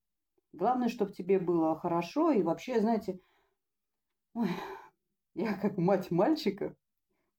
Главное, 0.53 0.89
чтобы 0.89 1.13
тебе 1.13 1.39
было 1.39 1.77
хорошо, 1.79 2.31
и 2.31 2.41
вообще, 2.41 2.81
знаете, 2.81 3.19
ой, 4.33 4.49
я 5.33 5.53
как 5.53 5.77
мать 5.77 6.11
мальчика 6.11 6.75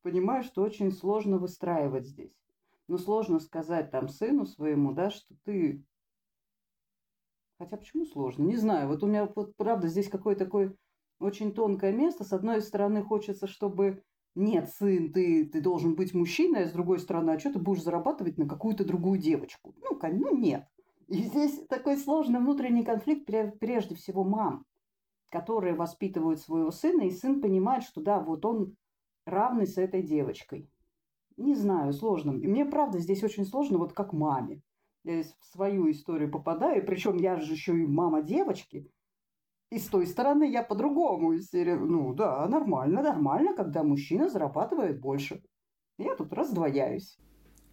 понимаю, 0.02 0.42
что 0.42 0.62
очень 0.62 0.92
сложно 0.92 1.38
выстраивать 1.38 2.06
здесь. 2.06 2.41
Но 2.88 2.98
сложно 2.98 3.40
сказать 3.40 3.90
там 3.90 4.08
сыну 4.08 4.46
своему, 4.46 4.92
да, 4.92 5.10
что 5.10 5.34
ты... 5.44 5.84
Хотя 7.58 7.76
почему 7.76 8.04
сложно? 8.04 8.44
Не 8.44 8.56
знаю. 8.56 8.88
Вот 8.88 9.02
у 9.02 9.06
меня, 9.06 9.30
вот, 9.34 9.56
правда, 9.56 9.88
здесь 9.88 10.08
какой-то 10.08 10.44
такой 10.44 10.76
очень 11.20 11.52
тонкое 11.54 11.92
место. 11.92 12.24
С 12.24 12.32
одной 12.32 12.60
стороны, 12.60 13.02
хочется, 13.02 13.46
чтобы 13.46 14.02
нет, 14.34 14.70
сын, 14.70 15.12
ты, 15.12 15.44
ты 15.44 15.60
должен 15.60 15.94
быть 15.94 16.14
мужчиной, 16.14 16.64
а 16.64 16.68
с 16.68 16.72
другой 16.72 16.98
стороны, 16.98 17.32
а 17.32 17.38
что 17.38 17.52
ты 17.52 17.58
будешь 17.58 17.82
зарабатывать 17.82 18.38
на 18.38 18.48
какую-то 18.48 18.84
другую 18.84 19.18
девочку? 19.18 19.74
Ну, 19.82 19.98
ну 20.00 20.36
нет. 20.36 20.66
И 21.08 21.22
здесь 21.22 21.66
такой 21.68 21.98
сложный 21.98 22.40
внутренний 22.40 22.84
конфликт 22.84 23.26
прежде 23.26 23.94
всего 23.94 24.24
мам, 24.24 24.64
которые 25.28 25.74
воспитывают 25.74 26.40
своего 26.40 26.70
сына, 26.70 27.02
и 27.02 27.10
сын 27.10 27.42
понимает, 27.42 27.82
что 27.84 28.00
да, 28.00 28.20
вот 28.20 28.46
он 28.46 28.74
равный 29.26 29.66
с 29.66 29.76
этой 29.76 30.02
девочкой. 30.02 30.70
Не 31.36 31.54
знаю, 31.54 31.92
сложно. 31.92 32.32
И 32.32 32.46
мне, 32.46 32.64
правда, 32.64 32.98
здесь 32.98 33.22
очень 33.22 33.44
сложно, 33.44 33.78
вот 33.78 33.92
как 33.92 34.12
маме. 34.12 34.62
Я 35.04 35.22
в 35.22 35.44
свою 35.46 35.90
историю 35.90 36.30
попадаю, 36.30 36.84
причем 36.86 37.16
я 37.16 37.36
же 37.36 37.52
еще 37.52 37.72
и 37.72 37.86
мама 37.86 38.22
девочки. 38.22 38.90
И 39.70 39.78
с 39.78 39.86
той 39.88 40.06
стороны 40.06 40.50
я 40.50 40.62
по-другому. 40.62 41.32
Ну 41.32 42.14
да, 42.14 42.46
нормально, 42.46 43.02
нормально, 43.02 43.54
когда 43.54 43.82
мужчина 43.82 44.28
зарабатывает 44.28 45.00
больше. 45.00 45.42
Я 45.98 46.14
тут 46.14 46.32
раздвояюсь. 46.32 47.18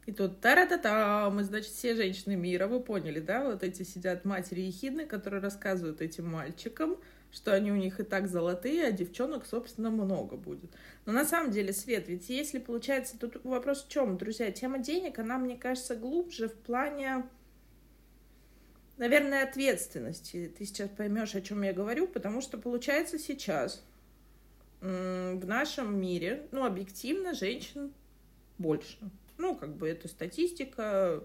И 0.06 0.12
тут 0.12 0.40
та-ра-та-та, 0.42 1.30
мы, 1.30 1.44
значит, 1.44 1.72
все 1.72 1.96
женщины 1.96 2.36
мира, 2.36 2.68
вы 2.68 2.80
поняли, 2.80 3.20
да? 3.20 3.44
Вот 3.44 3.64
эти 3.64 3.84
сидят 3.84 4.26
матери 4.26 4.62
ехидны, 4.62 5.06
которые 5.06 5.42
рассказывают 5.42 6.02
этим 6.02 6.32
мальчикам, 6.32 6.96
что 7.32 7.54
они 7.54 7.72
у 7.72 7.76
них 7.76 8.00
и 8.00 8.04
так 8.04 8.28
золотые, 8.28 8.88
а 8.88 8.92
девчонок, 8.92 9.46
собственно, 9.46 9.90
много 9.90 10.36
будет. 10.36 10.72
Но 11.06 11.14
на 11.14 11.26
самом 11.26 11.52
деле, 11.52 11.74
Свет, 11.74 12.08
ведь 12.08 12.30
если 12.30 12.60
получается, 12.60 13.18
тут 13.20 13.44
вопрос 13.44 13.84
в 13.84 13.90
чем, 13.90 14.18
друзья, 14.18 14.52
тема 14.52 14.80
денег, 14.80 15.20
она, 15.20 15.38
мне 15.38 15.56
кажется, 15.56 15.96
глубже 15.96 16.50
в 16.50 16.56
плане, 16.56 17.24
наверное, 18.98 19.44
ответственности. 19.44 20.52
Ты 20.58 20.66
сейчас 20.66 20.90
поймешь, 20.90 21.36
о 21.36 21.42
чем 21.42 21.62
я 21.62 21.74
говорю, 21.74 22.08
потому 22.08 22.42
что 22.42 22.58
получается 22.58 23.20
сейчас 23.20 23.84
в 24.82 25.46
нашем 25.46 26.00
мире, 26.00 26.48
ну, 26.52 26.64
объективно, 26.66 27.34
женщин 27.34 27.94
больше. 28.58 28.98
Ну, 29.38 29.56
как 29.56 29.76
бы 29.76 29.88
это 29.88 30.08
статистика, 30.08 31.24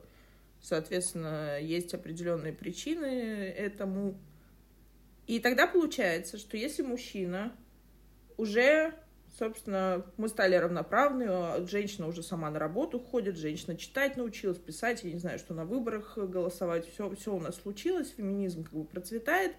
соответственно, 0.60 1.58
есть 1.60 1.94
определенные 1.94 2.52
причины 2.52 3.06
этому. 3.06 4.18
И 5.26 5.38
тогда 5.40 5.66
получается, 5.66 6.38
что 6.38 6.56
если 6.56 6.82
мужчина 6.82 7.52
уже, 8.36 8.94
собственно, 9.38 10.04
мы 10.16 10.28
стали 10.28 10.54
равноправны, 10.54 11.26
а 11.28 11.66
женщина 11.66 12.06
уже 12.06 12.22
сама 12.22 12.50
на 12.50 12.58
работу 12.58 13.00
ходит, 13.00 13.36
женщина 13.36 13.76
читать 13.76 14.16
научилась, 14.16 14.58
писать, 14.58 15.02
я 15.02 15.12
не 15.12 15.18
знаю, 15.18 15.38
что 15.38 15.54
на 15.54 15.64
выборах 15.64 16.18
голосовать, 16.18 16.86
все, 16.86 17.14
все 17.14 17.34
у 17.34 17.40
нас 17.40 17.56
случилось, 17.56 18.14
феминизм 18.16 18.64
как 18.64 18.74
бы 18.74 18.84
процветает, 18.84 19.52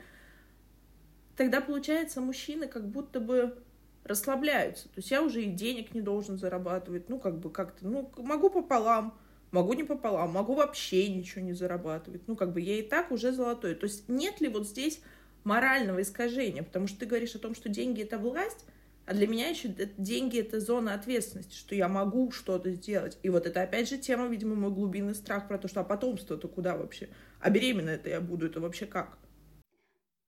тогда 1.35 1.61
получается 1.61 2.21
мужчины 2.21 2.67
как 2.67 2.87
будто 2.87 3.19
бы 3.19 3.57
расслабляются. 4.05 4.85
То 4.85 4.97
есть 4.97 5.11
я 5.11 5.21
уже 5.23 5.43
и 5.43 5.51
денег 5.51 5.93
не 5.93 6.01
должен 6.01 6.37
зарабатывать. 6.37 7.09
Ну, 7.09 7.19
как 7.19 7.39
бы 7.39 7.49
как-то, 7.49 7.87
ну, 7.87 8.11
могу 8.17 8.51
пополам, 8.51 9.17
могу 9.51 9.73
не 9.73 9.83
пополам, 9.83 10.31
могу 10.31 10.53
вообще 10.53 11.09
ничего 11.09 11.41
не 11.41 11.53
зарабатывать. 11.53 12.27
Ну, 12.27 12.35
как 12.35 12.53
бы 12.53 12.61
я 12.61 12.77
и 12.79 12.83
так 12.83 13.11
уже 13.11 13.31
золотой. 13.31 13.73
То 13.73 13.85
есть 13.85 14.07
нет 14.07 14.41
ли 14.41 14.47
вот 14.47 14.67
здесь 14.67 15.01
морального 15.45 16.01
искажения? 16.01 16.63
Потому 16.63 16.87
что 16.87 16.99
ты 16.99 17.05
говоришь 17.05 17.35
о 17.35 17.39
том, 17.39 17.55
что 17.55 17.69
деньги— 17.69 18.01
это 18.03 18.17
власть, 18.17 18.65
а 19.05 19.13
для 19.13 19.27
меня 19.27 19.47
еще 19.47 19.69
деньги— 19.69 20.39
это 20.41 20.59
зона 20.59 20.93
ответственности, 20.93 21.55
что 21.55 21.75
я 21.75 21.87
могу 21.87 22.31
что-то 22.31 22.71
сделать. 22.71 23.17
И 23.23 23.29
вот 23.29 23.45
это 23.45 23.61
опять 23.61 23.87
же 23.87 23.97
тема, 23.97 24.27
видимо, 24.27 24.55
мой 24.55 24.71
глубинный 24.71 25.15
страх 25.15 25.47
про 25.47 25.57
то, 25.57 25.67
что 25.67 25.81
а 25.81 25.83
потомство-то 25.83 26.47
куда 26.47 26.75
вообще? 26.75 27.09
А 27.39 27.49
беременная 27.49 27.95
это 27.95 28.09
я 28.09 28.19
буду, 28.19 28.47
это 28.47 28.59
вообще 28.59 28.85
как? 28.85 29.17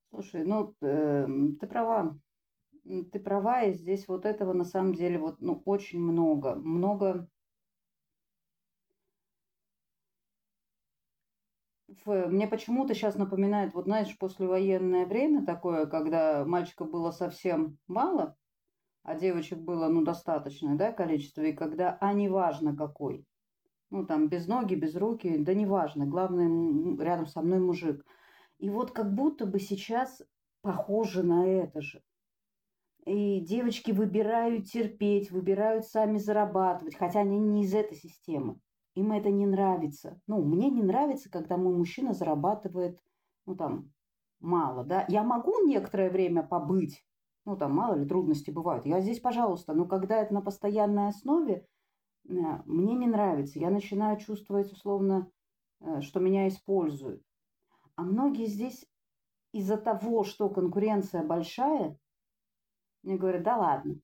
Слушай, 0.10 0.46
ну, 0.46 0.76
э, 0.82 1.28
ты 1.60 1.68
права 1.68 2.18
ты 3.12 3.20
права, 3.20 3.64
и 3.64 3.74
здесь 3.74 4.08
вот 4.08 4.26
этого 4.26 4.54
на 4.54 4.64
самом 4.64 4.94
деле 4.94 5.20
вот, 5.20 5.42
ну, 5.42 5.62
очень 5.66 6.00
много. 6.00 6.56
Много 6.56 7.28
мне 12.06 12.48
почему-то 12.48 12.94
сейчас 12.94 13.16
напоминает, 13.16 13.74
вот 13.74 13.86
знаешь, 13.86 14.18
послевоенное 14.18 15.06
время 15.06 15.46
такое, 15.46 15.86
когда 15.86 16.46
мальчиков 16.46 16.90
было 16.90 17.12
совсем 17.12 17.78
мало, 17.88 18.36
а 19.04 19.16
девочек 19.16 19.60
было, 19.60 19.88
ну, 19.88 20.04
достаточное, 20.04 20.76
да, 20.76 20.92
количество, 20.92 21.42
и 21.42 21.54
когда, 21.54 21.98
а 22.02 22.14
неважно 22.14 22.76
какой, 22.76 23.26
ну, 23.90 24.06
там, 24.06 24.28
без 24.28 24.48
ноги, 24.48 24.76
без 24.76 24.96
руки, 24.96 25.38
да 25.38 25.54
неважно, 25.54 26.06
главное, 26.06 26.98
рядом 26.98 27.26
со 27.26 27.42
мной 27.42 27.60
мужик. 27.60 28.06
И 28.60 28.70
вот 28.70 28.92
как 28.92 29.14
будто 29.14 29.46
бы 29.46 29.60
сейчас 29.60 30.22
похоже 30.62 31.24
на 31.24 31.48
это 31.48 31.82
же. 31.82 32.02
И 33.06 33.40
девочки 33.40 33.92
выбирают 33.92 34.66
терпеть, 34.66 35.32
выбирают 35.32 35.86
сами 35.86 36.18
зарабатывать, 36.18 36.96
хотя 36.96 37.22
они 37.22 37.40
не 37.40 37.64
из 37.64 37.74
этой 37.74 37.96
системы. 37.96 38.60
Им 38.98 39.12
это 39.12 39.30
не 39.30 39.46
нравится. 39.46 40.20
Ну, 40.26 40.44
мне 40.44 40.72
не 40.72 40.82
нравится, 40.82 41.30
когда 41.30 41.56
мой 41.56 41.76
мужчина 41.76 42.14
зарабатывает, 42.14 43.00
ну, 43.46 43.56
там, 43.56 43.94
мало, 44.40 44.84
да. 44.84 45.06
Я 45.08 45.22
могу 45.22 45.68
некоторое 45.68 46.10
время 46.10 46.42
побыть, 46.42 47.06
ну, 47.46 47.56
там, 47.56 47.76
мало 47.76 47.94
ли, 47.94 48.08
трудности 48.08 48.50
бывают. 48.50 48.88
Я 48.88 49.00
здесь, 49.00 49.20
пожалуйста, 49.20 49.74
но 49.74 49.86
когда 49.86 50.18
это 50.18 50.34
на 50.34 50.42
постоянной 50.42 51.10
основе, 51.10 51.68
э, 52.28 52.32
мне 52.66 52.96
не 52.96 53.06
нравится. 53.06 53.60
Я 53.60 53.70
начинаю 53.70 54.18
чувствовать, 54.18 54.72
условно, 54.72 55.30
э, 55.80 56.02
что 56.02 56.20
меня 56.20 56.48
используют. 56.48 57.22
А 57.98 58.02
многие 58.02 58.48
здесь 58.48 58.84
из-за 59.52 59.78
того, 59.78 60.24
что 60.24 60.50
конкуренция 60.50 61.22
большая, 61.22 62.00
мне 63.04 63.16
говорят, 63.16 63.44
да 63.44 63.58
ладно, 63.58 64.00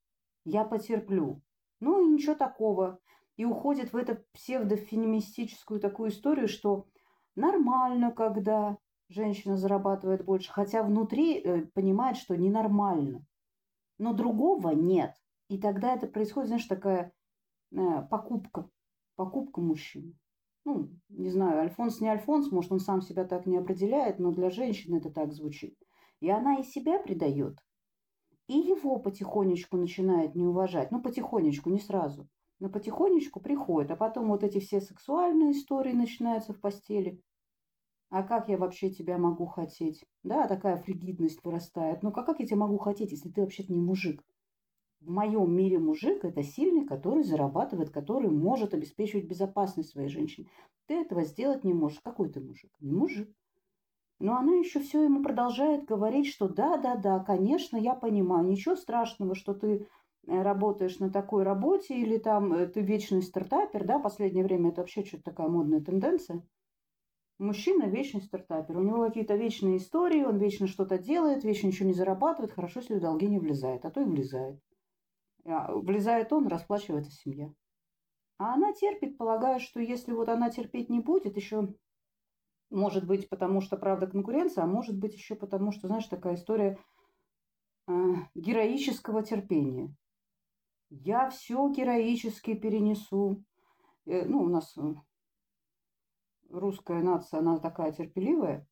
я 0.46 0.64
потерплю. 0.64 1.42
Ну 1.80 2.06
и 2.06 2.14
ничего 2.14 2.36
такого. 2.36 3.00
И 3.38 3.46
уходит 3.46 3.94
в 3.94 3.98
эту 3.98 4.18
псевдофеминистическую 4.34 5.80
такую 5.80 6.10
историю, 6.10 6.48
что 6.48 6.88
нормально, 7.36 8.12
когда 8.12 8.78
женщина 9.10 9.58
зарабатывает 9.58 10.24
больше, 10.24 10.52
хотя 10.52 10.84
внутри 10.84 11.40
э, 11.40 11.66
понимает, 11.74 12.18
что 12.18 12.36
ненормально. 12.36 13.26
Но 13.98 14.14
другого 14.14 14.70
нет. 14.70 15.16
И 15.50 15.58
тогда 15.58 15.94
это 15.96 16.08
происходит, 16.08 16.48
знаешь, 16.48 16.66
такая 16.66 17.12
э, 17.72 17.78
покупка, 18.10 18.70
покупка 19.16 19.62
мужчины. 19.62 20.16
Ну, 20.66 20.90
не 21.10 21.30
знаю, 21.30 21.62
Альфонс 21.62 22.00
не 22.00 22.08
Альфонс, 22.08 22.52
может, 22.52 22.72
он 22.72 22.80
сам 22.80 23.02
себя 23.02 23.26
так 23.26 23.46
не 23.46 23.58
определяет, 23.58 24.20
но 24.20 24.32
для 24.32 24.50
женщины 24.50 24.98
это 24.98 25.10
так 25.10 25.34
звучит. 25.34 25.78
И 26.22 26.30
она 26.30 26.60
и 26.60 26.64
себя 26.64 27.00
предает, 27.00 27.58
и 28.48 28.58
его 28.58 28.98
потихонечку 28.98 29.78
начинает 29.78 30.36
не 30.36 30.46
уважать. 30.46 30.92
Ну, 30.92 31.02
потихонечку, 31.02 31.70
не 31.70 31.80
сразу. 31.80 32.28
Но 32.64 32.70
потихонечку 32.70 33.42
приходит. 33.42 33.92
А 33.92 33.98
потом 33.98 34.30
вот 34.30 34.42
эти 34.42 34.62
все 34.62 34.80
сексуальные 34.80 35.52
истории 35.52 35.92
начинаются 35.92 36.54
в 36.54 36.62
постели. 36.62 37.22
А 38.10 38.24
как 38.24 38.48
я 38.48 38.58
вообще 38.58 38.90
тебя 38.90 39.18
могу 39.18 39.48
хотеть? 39.48 40.06
Да, 40.24 40.48
такая 40.48 40.78
фригидность 40.78 41.44
вырастает. 41.44 42.04
Ну, 42.04 42.14
как, 42.14 42.26
как 42.26 42.40
я 42.40 42.46
тебя 42.46 42.60
могу 42.60 42.78
хотеть, 42.78 43.12
если 43.12 43.28
ты 43.28 43.42
вообще-то 43.42 43.74
не 43.74 43.82
мужик? 43.82 44.24
В 45.02 45.10
моем 45.10 45.54
мире 45.54 45.78
мужик– 45.78 46.24
это 46.24 46.42
сильный, 46.42 46.86
который 46.86 47.26
зарабатывает, 47.26 47.90
который 47.90 48.30
может 48.30 48.74
обеспечивать 48.74 49.26
безопасность 49.26 49.90
своей 49.90 50.08
женщине. 50.08 50.48
Ты 50.86 51.02
этого 51.02 51.26
сделать 51.26 51.66
не 51.66 51.74
можешь. 51.74 52.00
Какой 52.02 52.30
ты 52.30 52.40
мужик? 52.40 52.72
Не 52.80 52.94
мужик. 52.94 53.30
Но 54.20 54.38
она 54.38 54.54
еще 54.54 54.80
все 54.80 55.04
ему 55.04 55.22
продолжает 55.22 55.84
говорить, 55.84 56.28
что 56.28 56.48
да, 56.48 56.78
да, 56.78 56.96
да, 56.96 57.20
конечно, 57.20 57.76
я 57.76 57.94
понимаю, 57.94 58.48
ничего 58.48 58.78
страшного, 58.78 59.36
что 59.36 59.54
ты 59.54 59.86
работаешь 60.28 61.00
на 61.00 61.10
такой 61.10 61.44
работе 61.44 61.96
или 61.96 62.18
там 62.18 62.54
э, 62.54 62.68
ты 62.68 62.82
вечный 62.82 63.22
стартапер, 63.22 63.86
да, 63.86 64.00
последнее 64.00 64.44
время 64.44 64.70
это 64.70 64.82
вообще 64.82 65.04
что-то 65.04 65.24
такая 65.24 65.48
модная 65.48 65.82
тенденция. 65.82 66.46
Мужчина 67.40 67.86
вечный 67.86 68.22
стартапер, 68.22 68.78
у 68.78 68.84
него 68.84 69.06
какие-то 69.06 69.36
вечные 69.36 69.78
истории, 69.78 70.24
он 70.24 70.38
вечно 70.38 70.68
что-то 70.68 70.98
делает, 70.98 71.44
вечно 71.44 71.68
ничего 71.68 71.88
не 71.88 71.94
зарабатывает, 71.94 72.54
хорошо, 72.54 72.80
если 72.80 72.96
в 72.96 73.02
долги 73.02 73.28
не 73.28 73.40
влезает, 73.40 73.86
а 73.86 73.92
то 73.92 74.02
и 74.02 74.06
влезает. 74.06 74.60
А 75.46 75.74
влезает 75.74 76.32
он, 76.32 76.48
расплачивается 76.48 77.12
семья. 77.12 77.52
А 78.38 78.54
она 78.54 78.72
терпит, 78.74 79.18
полагая, 79.18 79.60
что 79.60 79.82
если 79.82 80.14
вот 80.14 80.30
она 80.30 80.50
терпеть 80.50 80.90
не 80.90 81.00
будет, 81.00 81.36
еще 81.36 81.74
может 82.70 83.06
быть, 83.06 83.30
потому 83.30 83.62
что, 83.62 83.78
правда, 83.78 84.08
конкуренция, 84.08 84.64
а 84.64 84.68
может 84.68 84.98
быть 84.98 85.14
еще 85.14 85.36
потому, 85.36 85.72
что, 85.72 85.88
знаешь, 85.88 86.08
такая 86.08 86.36
история 86.36 86.78
э, 87.88 87.92
героического 88.36 89.22
терпения. 89.24 89.94
Я 91.02 91.32
все 91.32 91.68
героически 91.70 92.54
перенесу. 92.54 93.44
Э, 94.06 94.26
ну, 94.26 94.44
у 94.44 94.48
нас 94.48 94.78
э, 94.78 94.94
русская 96.52 97.02
нация, 97.02 97.40
она 97.40 97.58
такая 97.58 97.92
терпеливая. 97.92 98.68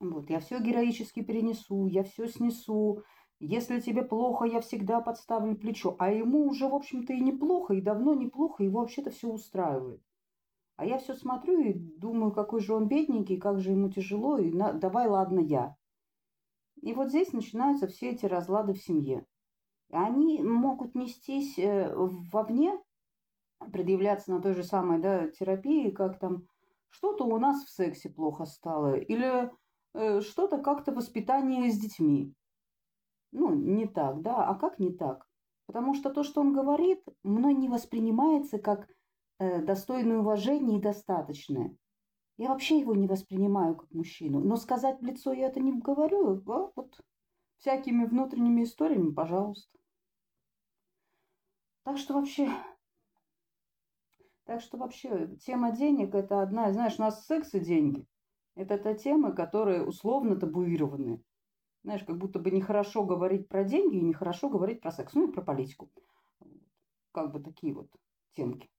Вот, 0.00 0.28
я 0.30 0.40
все 0.40 0.58
героически 0.58 1.22
перенесу, 1.22 1.86
я 1.86 2.02
все 2.02 2.26
снесу. 2.26 3.04
Если 3.38 3.78
тебе 3.78 4.02
плохо, 4.02 4.46
я 4.46 4.60
всегда 4.60 5.00
подставлю 5.00 5.54
плечо. 5.56 5.94
А 6.00 6.10
ему 6.10 6.48
уже, 6.48 6.66
в 6.66 6.74
общем-то, 6.74 7.12
и 7.12 7.20
неплохо, 7.20 7.74
и 7.74 7.80
давно 7.80 8.14
неплохо, 8.14 8.64
его 8.64 8.80
вообще-то 8.80 9.10
все 9.10 9.28
устраивает. 9.28 10.02
А 10.74 10.84
я 10.84 10.98
все 10.98 11.14
смотрю 11.14 11.60
и 11.60 11.72
думаю, 11.72 12.32
какой 12.32 12.60
же 12.60 12.74
он 12.74 12.88
бедненький, 12.88 13.38
как 13.38 13.60
же 13.60 13.70
ему 13.70 13.90
тяжело, 13.90 14.38
и 14.38 14.50
на, 14.50 14.72
давай, 14.72 15.06
ладно, 15.06 15.38
я. 15.38 15.76
И 16.80 16.92
вот 16.94 17.10
здесь 17.10 17.32
начинаются 17.32 17.86
все 17.86 18.10
эти 18.10 18.26
разлады 18.26 18.72
в 18.74 18.82
семье. 18.82 19.24
Они 19.92 20.42
могут 20.42 20.94
нестись 20.94 21.58
э, 21.58 21.94
вовне, 21.94 22.80
предъявляться 23.72 24.32
на 24.32 24.40
той 24.40 24.54
же 24.54 24.64
самой 24.64 24.98
да, 24.98 25.28
терапии, 25.28 25.90
как 25.90 26.18
там 26.18 26.48
что-то 26.88 27.24
у 27.24 27.38
нас 27.38 27.62
в 27.62 27.68
сексе 27.70 28.08
плохо 28.08 28.46
стало, 28.46 28.96
или 28.96 29.50
э, 29.92 30.22
что-то 30.22 30.56
как-то 30.56 30.92
воспитание 30.92 31.70
с 31.70 31.78
детьми. 31.78 32.32
Ну, 33.32 33.54
не 33.54 33.86
так, 33.86 34.22
да, 34.22 34.46
а 34.46 34.54
как 34.54 34.78
не 34.78 34.92
так? 34.92 35.28
Потому 35.66 35.94
что 35.94 36.08
то, 36.08 36.22
что 36.22 36.40
он 36.40 36.54
говорит, 36.54 37.04
мной 37.22 37.52
не 37.52 37.68
воспринимается 37.68 38.58
как 38.58 38.88
э, 39.38 39.60
достойное 39.60 40.20
уважения 40.20 40.78
и 40.78 40.82
достаточное. 40.82 41.76
Я 42.38 42.48
вообще 42.48 42.78
его 42.78 42.94
не 42.94 43.06
воспринимаю 43.06 43.76
как 43.76 43.92
мужчину. 43.92 44.40
Но 44.40 44.56
сказать 44.56 45.00
в 45.00 45.04
лицо 45.04 45.34
я 45.34 45.48
это 45.48 45.60
не 45.60 45.72
говорю. 45.72 46.42
А 46.50 46.72
вот 46.74 46.98
всякими 47.58 48.06
внутренними 48.06 48.64
историями, 48.64 49.12
пожалуйста. 49.12 49.81
Так 51.84 51.98
что 51.98 52.14
вообще... 52.14 52.48
Так 54.44 54.60
что 54.60 54.76
вообще 54.76 55.36
тема 55.36 55.72
денег 55.72 56.14
это 56.14 56.42
одна, 56.42 56.72
знаешь, 56.72 56.98
у 56.98 57.02
нас 57.02 57.26
секс 57.26 57.54
и 57.54 57.60
деньги. 57.60 58.06
Это 58.54 58.76
та 58.76 58.94
тема, 58.94 59.32
которые 59.32 59.84
условно 59.84 60.36
табуированы. 60.36 61.22
Знаешь, 61.84 62.04
как 62.04 62.18
будто 62.18 62.38
бы 62.38 62.50
нехорошо 62.50 63.04
говорить 63.04 63.48
про 63.48 63.64
деньги 63.64 63.96
и 63.96 64.02
нехорошо 64.02 64.48
говорить 64.48 64.80
про 64.80 64.92
секс. 64.92 65.14
Ну 65.14 65.28
и 65.28 65.32
про 65.32 65.42
политику. 65.42 65.90
Как 67.12 67.32
бы 67.32 67.40
такие 67.40 67.72
вот 67.72 67.88
темки. 68.32 68.70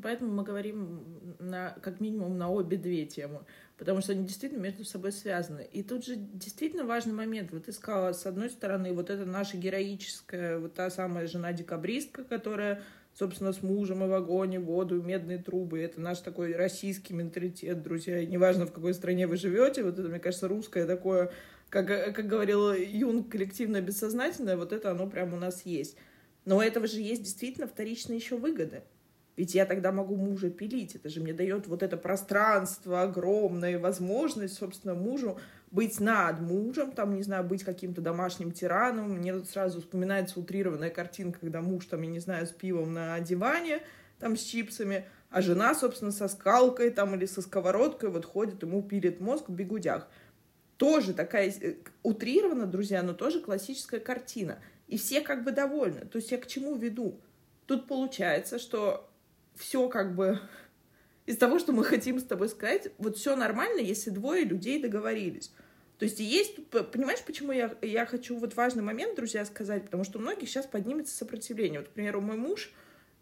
Поэтому 0.00 0.32
мы 0.32 0.42
говорим 0.42 1.36
на, 1.38 1.76
как 1.82 2.00
минимум 2.00 2.38
на 2.38 2.50
обе 2.50 2.78
две 2.78 3.04
темы, 3.04 3.44
потому 3.76 4.00
что 4.00 4.12
они 4.12 4.24
действительно 4.24 4.60
между 4.60 4.84
собой 4.84 5.12
связаны. 5.12 5.68
И 5.70 5.82
тут 5.82 6.06
же 6.06 6.16
действительно 6.16 6.84
важный 6.84 7.12
момент. 7.12 7.52
Вот 7.52 7.66
ты 7.66 7.72
сказала, 7.72 8.12
с 8.12 8.24
одной 8.24 8.48
стороны, 8.48 8.94
вот 8.94 9.10
это 9.10 9.26
наша 9.26 9.58
героическая, 9.58 10.58
вот 10.58 10.74
та 10.74 10.88
самая 10.88 11.26
жена-декабристка, 11.26 12.24
которая 12.24 12.82
собственно, 13.14 13.52
с 13.52 13.62
мужем 13.62 14.02
и 14.04 14.08
в 14.08 14.14
огонь, 14.14 14.58
воду, 14.58 15.02
медные 15.02 15.38
трубы. 15.38 15.80
Это 15.80 16.00
наш 16.00 16.20
такой 16.20 16.56
российский 16.56 17.12
менталитет, 17.12 17.82
друзья. 17.82 18.18
И 18.18 18.26
неважно, 18.26 18.66
в 18.66 18.72
какой 18.72 18.94
стране 18.94 19.26
вы 19.26 19.36
живете, 19.36 19.82
вот 19.82 19.98
это, 19.98 20.08
мне 20.08 20.18
кажется, 20.18 20.48
русское 20.48 20.86
такое, 20.86 21.30
как, 21.68 21.86
как 21.86 22.26
говорил 22.26 22.72
Юн, 22.72 23.24
коллективное 23.24 23.82
бессознательное, 23.82 24.56
вот 24.56 24.72
это 24.72 24.90
оно 24.90 25.08
прямо 25.08 25.36
у 25.36 25.40
нас 25.40 25.66
есть. 25.66 25.96
Но 26.44 26.56
у 26.56 26.60
этого 26.60 26.86
же 26.86 27.00
есть 27.00 27.22
действительно 27.22 27.66
вторичные 27.66 28.18
еще 28.18 28.36
выгоды. 28.36 28.82
Ведь 29.36 29.54
я 29.54 29.64
тогда 29.64 29.92
могу 29.92 30.16
мужа 30.16 30.50
пилить. 30.50 30.94
Это 30.94 31.08
же 31.08 31.20
мне 31.20 31.32
дает 31.32 31.66
вот 31.66 31.82
это 31.82 31.96
пространство 31.96 33.02
огромное, 33.02 33.78
возможность, 33.78 34.54
собственно, 34.54 34.94
мужу 34.94 35.38
быть 35.70 36.00
над 36.00 36.40
мужем, 36.40 36.92
там, 36.92 37.14
не 37.14 37.22
знаю, 37.22 37.44
быть 37.44 37.64
каким-то 37.64 38.02
домашним 38.02 38.52
тираном. 38.52 39.12
Мне 39.12 39.42
сразу 39.44 39.80
вспоминается 39.80 40.38
утрированная 40.38 40.90
картинка, 40.90 41.40
когда 41.40 41.62
муж, 41.62 41.86
там, 41.86 42.02
я 42.02 42.10
не 42.10 42.20
знаю, 42.20 42.46
с 42.46 42.50
пивом 42.50 42.92
на 42.92 43.18
диване, 43.20 43.80
там, 44.18 44.36
с 44.36 44.42
чипсами, 44.42 45.06
а 45.30 45.40
жена, 45.40 45.74
собственно, 45.74 46.12
со 46.12 46.28
скалкой 46.28 46.90
там 46.90 47.14
или 47.14 47.24
со 47.24 47.40
сковородкой 47.40 48.10
вот 48.10 48.26
ходит, 48.26 48.62
ему 48.62 48.82
пилит 48.82 49.18
мозг 49.20 49.48
в 49.48 49.54
бегудях. 49.54 50.08
Тоже 50.76 51.14
такая 51.14 51.50
э, 51.50 51.76
утрирована, 52.02 52.66
друзья, 52.66 53.02
но 53.02 53.14
тоже 53.14 53.40
классическая 53.40 54.00
картина. 54.00 54.58
И 54.88 54.98
все 54.98 55.22
как 55.22 55.42
бы 55.42 55.52
довольны. 55.52 56.00
То 56.00 56.18
есть 56.18 56.30
я 56.30 56.38
к 56.38 56.46
чему 56.46 56.76
веду? 56.76 57.18
Тут 57.66 57.88
получается, 57.88 58.58
что 58.58 59.08
все 59.56 59.88
как 59.88 60.14
бы 60.14 60.38
из 61.26 61.36
того, 61.36 61.58
что 61.58 61.72
мы 61.72 61.84
хотим 61.84 62.18
с 62.18 62.24
тобой 62.24 62.48
сказать, 62.48 62.92
вот 62.98 63.16
все 63.16 63.36
нормально, 63.36 63.80
если 63.80 64.10
двое 64.10 64.44
людей 64.44 64.80
договорились. 64.80 65.52
То 65.98 66.06
есть 66.06 66.18
есть, 66.18 66.66
понимаешь, 66.70 67.22
почему 67.24 67.52
я, 67.52 67.76
я 67.80 68.06
хочу 68.06 68.36
вот 68.36 68.56
важный 68.56 68.82
момент, 68.82 69.14
друзья, 69.14 69.44
сказать, 69.44 69.84
потому 69.84 70.02
что 70.02 70.18
у 70.18 70.22
многих 70.22 70.48
сейчас 70.48 70.66
поднимется 70.66 71.14
сопротивление. 71.14 71.78
Вот, 71.78 71.90
к 71.90 71.92
примеру, 71.92 72.20
мой 72.20 72.36
муж, 72.36 72.72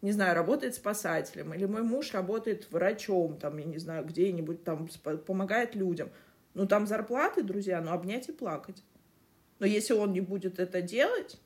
не 0.01 0.11
знаю, 0.11 0.33
работает 0.33 0.73
спасателем, 0.73 1.53
или 1.53 1.65
мой 1.65 1.83
муж 1.83 2.11
работает 2.13 2.71
врачом, 2.71 3.37
там, 3.37 3.57
я 3.59 3.65
не 3.65 3.77
знаю, 3.77 4.03
где-нибудь 4.03 4.63
там 4.63 4.89
помогает 5.27 5.75
людям. 5.75 6.09
Ну, 6.55 6.65
там 6.65 6.87
зарплаты, 6.87 7.43
друзья, 7.43 7.81
ну, 7.81 7.91
обнять 7.91 8.29
и 8.29 8.31
плакать. 8.31 8.83
Но 9.59 9.67
если 9.67 9.93
он 9.93 10.11
не 10.11 10.21
будет 10.21 10.59
это 10.59 10.81
делать, 10.81 11.39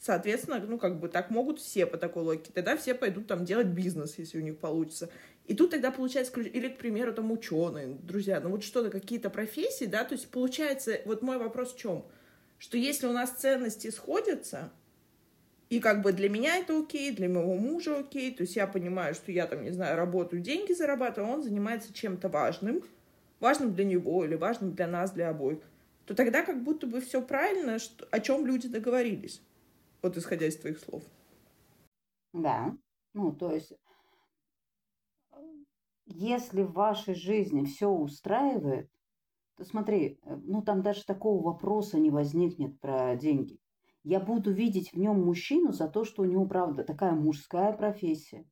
соответственно, 0.00 0.58
ну, 0.66 0.78
как 0.78 0.98
бы 0.98 1.08
так 1.08 1.30
могут 1.30 1.60
все 1.60 1.86
по 1.86 1.98
такой 1.98 2.24
логике. 2.24 2.50
Тогда 2.52 2.76
все 2.76 2.94
пойдут 2.94 3.26
там 3.26 3.44
делать 3.44 3.68
бизнес, 3.68 4.18
если 4.18 4.38
у 4.38 4.42
них 4.42 4.58
получится. 4.58 5.10
И 5.46 5.54
тут 5.54 5.70
тогда 5.70 5.90
получается, 5.90 6.40
или, 6.40 6.68
к 6.68 6.78
примеру, 6.78 7.12
там 7.12 7.30
ученые, 7.30 7.98
друзья, 8.02 8.40
ну 8.40 8.50
вот 8.50 8.64
что-то, 8.64 8.90
какие-то 8.90 9.30
профессии, 9.30 9.84
да, 9.84 10.04
то 10.04 10.14
есть 10.14 10.28
получается, 10.28 11.00
вот 11.04 11.22
мой 11.22 11.38
вопрос 11.38 11.74
в 11.74 11.78
чем? 11.78 12.04
Что 12.58 12.76
если 12.76 13.06
у 13.06 13.12
нас 13.12 13.30
ценности 13.30 13.90
сходятся, 13.90 14.70
и 15.70 15.80
как 15.80 16.02
бы 16.02 16.12
для 16.12 16.28
меня 16.28 16.56
это 16.56 16.78
окей, 16.78 17.10
для 17.12 17.28
моего 17.28 17.54
мужа 17.54 17.98
окей, 17.98 18.34
то 18.34 18.42
есть 18.42 18.56
я 18.56 18.66
понимаю, 18.66 19.14
что 19.14 19.32
я 19.32 19.46
там, 19.46 19.62
не 19.62 19.70
знаю, 19.70 19.96
работаю, 19.96 20.42
деньги 20.42 20.72
зарабатываю, 20.72 21.30
а 21.30 21.34
он 21.34 21.42
занимается 21.42 21.92
чем-то 21.92 22.28
важным, 22.28 22.82
важным 23.38 23.74
для 23.74 23.84
него 23.84 24.24
или 24.24 24.34
важным 24.34 24.74
для 24.74 24.86
нас, 24.86 25.12
для 25.12 25.30
обоих, 25.30 25.60
то 26.06 26.14
тогда 26.14 26.42
как 26.42 26.62
будто 26.62 26.86
бы 26.86 27.00
все 27.00 27.22
правильно, 27.22 27.78
что, 27.78 28.06
о 28.10 28.20
чем 28.20 28.46
люди 28.46 28.68
договорились, 28.68 29.40
вот 30.02 30.16
исходя 30.16 30.46
из 30.46 30.56
твоих 30.56 30.78
слов. 30.78 31.02
Да, 32.32 32.76
ну 33.12 33.32
то 33.32 33.50
есть 33.52 33.72
если 36.06 36.62
в 36.62 36.72
вашей 36.72 37.14
жизни 37.14 37.64
все 37.64 37.88
устраивает, 37.88 38.90
то 39.56 39.64
смотри, 39.64 40.18
э, 40.24 40.36
ну 40.42 40.62
там 40.62 40.82
даже 40.82 41.04
такого 41.04 41.42
вопроса 41.42 41.98
не 41.98 42.10
возникнет 42.10 42.80
про 42.80 43.14
деньги. 43.16 43.58
Я 44.02 44.18
буду 44.18 44.52
видеть 44.52 44.92
в 44.92 44.98
нем 44.98 45.24
мужчину 45.24 45.72
за 45.72 45.86
то, 45.86 46.04
что 46.04 46.22
у 46.22 46.24
него, 46.24 46.46
правда, 46.46 46.84
такая 46.84 47.12
мужская 47.12 47.72
профессия. 47.72 48.44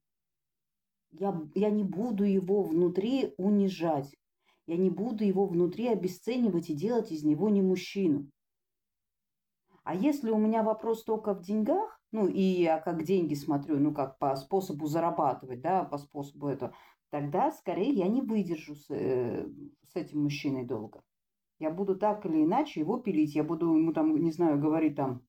Я, 1.11 1.41
я 1.55 1.71
не 1.71 1.85
буду 1.85 2.25
его 2.25 2.63
внутри 2.63 3.35
унижать. 3.39 4.15
Я 4.67 4.77
не 4.77 4.91
буду 4.91 5.25
его 5.25 5.47
внутри 5.47 5.89
обесценивать 5.89 6.69
и 6.69 6.75
делать 6.75 7.11
из 7.11 7.25
него 7.25 7.49
не 7.49 7.63
мужчину. 7.63 8.31
А 9.89 9.95
если 9.95 10.31
у 10.31 10.37
меня 10.37 10.63
вопрос 10.63 11.03
только 11.03 11.33
в 11.33 11.41
деньгах, 11.41 11.99
ну 12.13 12.29
и 12.29 12.43
я 12.43 12.79
как 12.79 13.05
деньги 13.05 13.33
смотрю, 13.33 13.79
ну 13.79 13.95
как 13.95 14.19
по 14.19 14.37
способу 14.37 14.87
зарабатывать, 14.87 15.63
да, 15.63 15.83
по 15.83 15.97
способу 15.97 16.49
этого, 16.49 16.75
тогда 17.09 17.51
скорее 17.53 17.95
я 17.95 18.07
не 18.07 18.21
выдержу 18.21 18.75
с, 18.75 18.91
э, 18.91 19.49
с 19.91 19.97
этим 19.97 20.25
мужчиной 20.25 20.67
долго. 20.67 21.03
Я 21.59 21.71
буду 21.71 21.97
так 21.97 22.27
или 22.27 22.45
иначе 22.45 22.81
его 22.81 22.99
пилить. 22.99 23.35
Я 23.35 23.45
буду 23.45 23.75
ему 23.75 23.95
там, 23.95 24.15
не 24.15 24.31
знаю, 24.31 24.61
говорить 24.61 24.95
там, 24.95 25.23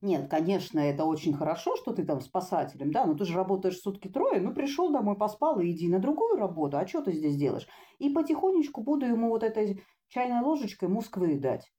нет, 0.00 0.30
конечно, 0.30 0.78
это 0.78 1.04
очень 1.04 1.34
хорошо, 1.34 1.74
что 1.74 1.92
ты 1.92 2.04
там 2.04 2.20
спасателем, 2.20 2.92
да, 2.92 3.04
но 3.04 3.14
ты 3.14 3.24
же 3.24 3.34
работаешь 3.34 3.80
сутки 3.80 4.06
трое, 4.06 4.40
ну 4.40 4.54
пришел 4.54 4.92
домой, 4.92 5.16
поспал 5.16 5.58
и 5.58 5.72
иди 5.72 5.88
на 5.88 5.98
другую 5.98 6.36
работу, 6.36 6.78
а 6.78 6.86
что 6.86 7.02
ты 7.02 7.10
здесь 7.10 7.34
делаешь? 7.34 7.66
И 7.98 8.10
потихонечку 8.10 8.84
буду 8.84 9.06
ему 9.06 9.28
вот 9.28 9.42
этой 9.42 9.82
чайной 10.06 10.42
ложечкой 10.42 10.88
мозг 10.88 11.16
выедать. 11.16 11.72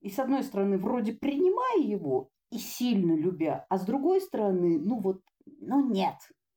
И 0.00 0.10
с 0.10 0.18
одной 0.18 0.42
стороны, 0.42 0.78
вроде 0.78 1.12
принимая 1.12 1.78
его 1.78 2.30
и 2.50 2.58
сильно 2.58 3.16
любя, 3.16 3.66
а 3.68 3.78
с 3.78 3.84
другой 3.84 4.20
стороны, 4.20 4.78
ну 4.78 5.00
вот, 5.00 5.20
ну 5.60 5.88
нет, 5.88 6.16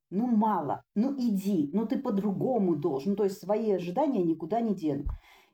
ну 0.10 0.28
мало, 0.28 0.84
ну 0.96 1.16
иди, 1.18 1.70
ну 1.74 1.88
ты 1.88 1.98
по-другому 2.00 2.76
должен, 2.76 3.16
то 3.16 3.24
есть 3.24 3.40
свои 3.40 3.72
ожидания 3.72 4.24
никуда 4.24 4.62
не 4.62 4.76
дену. 4.76 5.06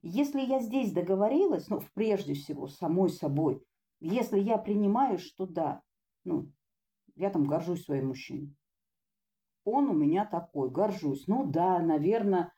Если 0.01 0.41
я 0.41 0.59
здесь 0.59 0.91
договорилась, 0.91 1.67
ну, 1.67 1.81
прежде 1.95 2.35
всего, 2.35 2.67
самой 2.67 3.09
собой, 3.09 3.63
если 3.99 4.39
я 4.39 4.57
принимаю, 4.57 5.17
что 5.17 5.47
да, 5.47 5.81
ну, 6.23 6.51
я 7.15 7.29
там 7.29 7.45
горжусь 7.45 7.85
своим 7.85 8.09
мужчиной. 8.09 8.55
Он 9.63 9.89
у 9.89 9.93
меня 9.93 10.25
такой, 10.25 10.69
горжусь. 10.69 11.25
Ну 11.27 11.45
да, 11.45 11.79
наверное, 11.79 12.53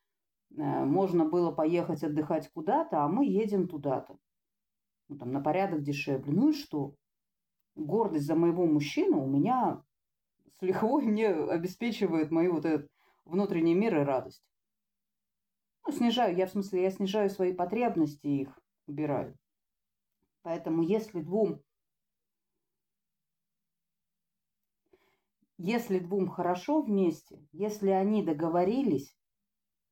э, 0.51 0.83
можно 0.83 1.23
было 1.23 1.51
поехать 1.51 2.03
отдыхать 2.03 2.51
куда-то, 2.51 3.03
а 3.03 3.07
мы 3.07 3.25
едем 3.25 3.69
туда-то. 3.69 4.17
Ну, 5.09 5.17
там 5.17 5.31
на 5.31 5.41
порядок 5.41 5.83
дешевле. 5.83 6.33
Ну 6.33 6.49
и 6.49 6.53
что? 6.53 6.95
Гордость 7.75 8.25
за 8.25 8.35
моего 8.35 8.65
мужчину 8.65 9.23
у 9.23 9.27
меня 9.27 9.83
с 10.59 10.61
лихвой 10.61 11.05
мне 11.05 11.29
обеспечивает 11.29 12.31
мою 12.31 12.53
вот 12.53 12.65
этот 12.65 12.89
внутренний 13.25 13.75
мир 13.75 13.99
и 14.01 14.03
радость. 14.03 14.43
Ну, 15.85 15.93
снижаю, 15.93 16.35
я 16.35 16.47
в 16.47 16.51
смысле, 16.51 16.83
я 16.83 16.91
снижаю 16.91 17.29
свои 17.29 17.53
потребности 17.53 18.27
и 18.27 18.41
их 18.41 18.59
убираю. 18.87 19.37
Поэтому 20.41 20.81
если 20.81 21.21
двум 21.21 21.61
если 25.57 25.99
двум 25.99 26.29
хорошо 26.29 26.81
вместе, 26.81 27.41
если 27.51 27.89
они 27.89 28.23
договорились, 28.23 29.15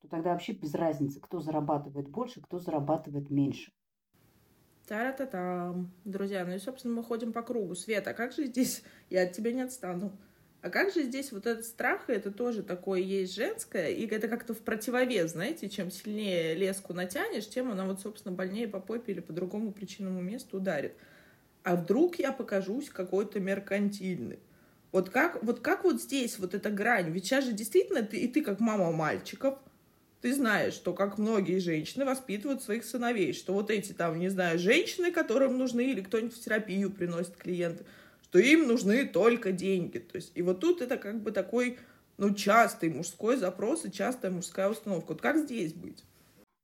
то 0.01 0.07
тогда 0.07 0.33
вообще 0.33 0.53
без 0.53 0.73
разницы, 0.75 1.19
кто 1.19 1.39
зарабатывает 1.39 2.09
больше, 2.09 2.41
кто 2.41 2.59
зарабатывает 2.59 3.29
меньше. 3.29 3.71
Та-та-та. 4.87 5.75
Друзья, 6.03 6.45
ну 6.45 6.53
и, 6.53 6.59
собственно, 6.59 6.93
мы 6.93 7.03
ходим 7.03 7.33
по 7.33 7.41
кругу. 7.41 7.75
Света, 7.75 8.11
а 8.11 8.13
как 8.13 8.33
же 8.33 8.45
здесь 8.45 8.83
я 9.09 9.23
от 9.23 9.33
тебя 9.33 9.51
не 9.51 9.61
отстану? 9.61 10.15
А 10.61 10.69
как 10.69 10.93
же 10.93 11.03
здесь 11.03 11.31
вот 11.31 11.45
этот 11.45 11.65
страх, 11.65 12.09
это 12.09 12.31
тоже 12.31 12.63
такое 12.63 12.99
есть 12.99 13.35
женское, 13.35 13.89
и 13.89 14.07
это 14.07 14.27
как-то 14.27 14.55
в 14.55 14.59
противовес, 14.59 15.31
знаете, 15.31 15.69
чем 15.69 15.91
сильнее 15.91 16.55
леску 16.55 16.93
натянешь, 16.93 17.47
тем 17.47 17.71
она 17.71 17.85
вот, 17.85 18.01
собственно, 18.01 18.33
больнее 18.33 18.67
по 18.67 18.79
попе 18.79 19.11
или 19.11 19.19
по 19.19 19.31
другому 19.31 19.71
причинному 19.71 20.21
месту 20.21 20.57
ударит. 20.57 20.95
А 21.63 21.75
вдруг 21.75 22.17
я 22.17 22.31
покажусь 22.31 22.89
какой-то 22.89 23.39
меркантильный? 23.39 24.39
Вот 24.91 25.09
как, 25.09 25.43
вот 25.43 25.59
как 25.59 25.83
вот 25.83 26.01
здесь 26.01 26.39
вот 26.39 26.55
эта 26.55 26.71
грань? 26.71 27.11
Ведь 27.11 27.25
сейчас 27.25 27.45
же 27.45 27.53
действительно 27.53 28.01
ты, 28.01 28.17
и 28.17 28.27
ты 28.27 28.41
как 28.41 28.59
мама 28.59 28.91
мальчиков, 28.91 29.59
ты 30.21 30.33
знаешь, 30.33 30.73
что 30.73 30.93
как 30.93 31.17
многие 31.17 31.59
женщины 31.59 32.05
воспитывают 32.05 32.63
своих 32.63 32.85
сыновей, 32.85 33.33
что 33.33 33.53
вот 33.53 33.69
эти 33.69 33.91
там, 33.91 34.19
не 34.19 34.29
знаю, 34.29 34.59
женщины, 34.59 35.11
которым 35.11 35.57
нужны, 35.57 35.91
или 35.91 36.01
кто-нибудь 36.01 36.35
в 36.35 36.43
терапию 36.43 36.91
приносит 36.91 37.35
клиенты– 37.37 37.85
что 38.35 38.41
им 38.41 38.67
нужны 38.67 39.05
только 39.05 39.53
деньги. 39.53 39.97
То 39.97 40.17
есть, 40.17 40.33
и 40.35 40.41
вот 40.41 40.59
тут 40.59 40.81
это 40.81 40.97
как 40.97 41.21
бы 41.21 41.31
такой, 41.31 41.79
ну, 42.17 42.33
частый 42.33 42.89
мужской 42.89 43.37
запрос 43.37 43.85
и 43.85 43.91
частая 43.93 44.29
мужская 44.29 44.67
установка. 44.67 45.13
Вот 45.13 45.21
как 45.21 45.37
здесь 45.37 45.71
быть? 45.71 46.03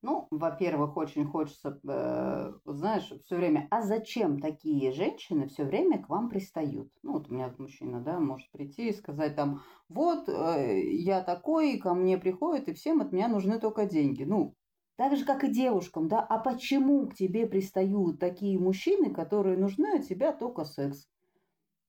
Ну, 0.04 0.28
во-первых, 0.32 0.98
очень 0.98 1.26
хочется, 1.26 1.80
э, 1.88 2.54
знаешь, 2.66 3.14
все 3.24 3.36
время, 3.36 3.68
а 3.70 3.84
зачем 3.84 4.40
такие 4.40 4.92
женщины 4.92 5.48
все 5.48 5.64
время 5.64 6.02
к 6.02 6.10
вам 6.10 6.28
пристают? 6.30 6.92
Ну, 7.04 7.14
вот 7.14 7.30
у 7.30 7.34
меня 7.34 7.54
мужчина, 7.60 8.02
да, 8.02 8.20
может 8.20 8.50
прийти 8.52 8.90
и 8.90 8.94
сказать 8.94 9.36
там, 9.36 9.62
вот, 9.90 10.28
э, 10.28 10.82
я 10.92 11.22
такой, 11.22 11.78
ко 11.78 11.94
мне 11.94 12.18
приходит, 12.18 12.68
и 12.68 12.74
всем 12.74 13.02
от 13.02 13.12
меня 13.12 13.28
нужны 13.28 13.60
только 13.60 13.86
деньги. 13.86 14.24
Ну, 14.24 14.56
так 14.96 15.16
же, 15.16 15.24
как 15.24 15.44
и 15.44 15.52
девушкам, 15.52 16.08
да, 16.08 16.20
а 16.20 16.40
почему 16.40 17.08
к 17.08 17.14
тебе 17.14 17.46
пристают 17.46 18.20
такие 18.20 18.58
мужчины, 18.58 19.14
которые 19.14 19.56
нужны 19.56 20.00
от 20.00 20.08
тебя 20.08 20.34
только 20.34 20.66
секс? 20.66 21.08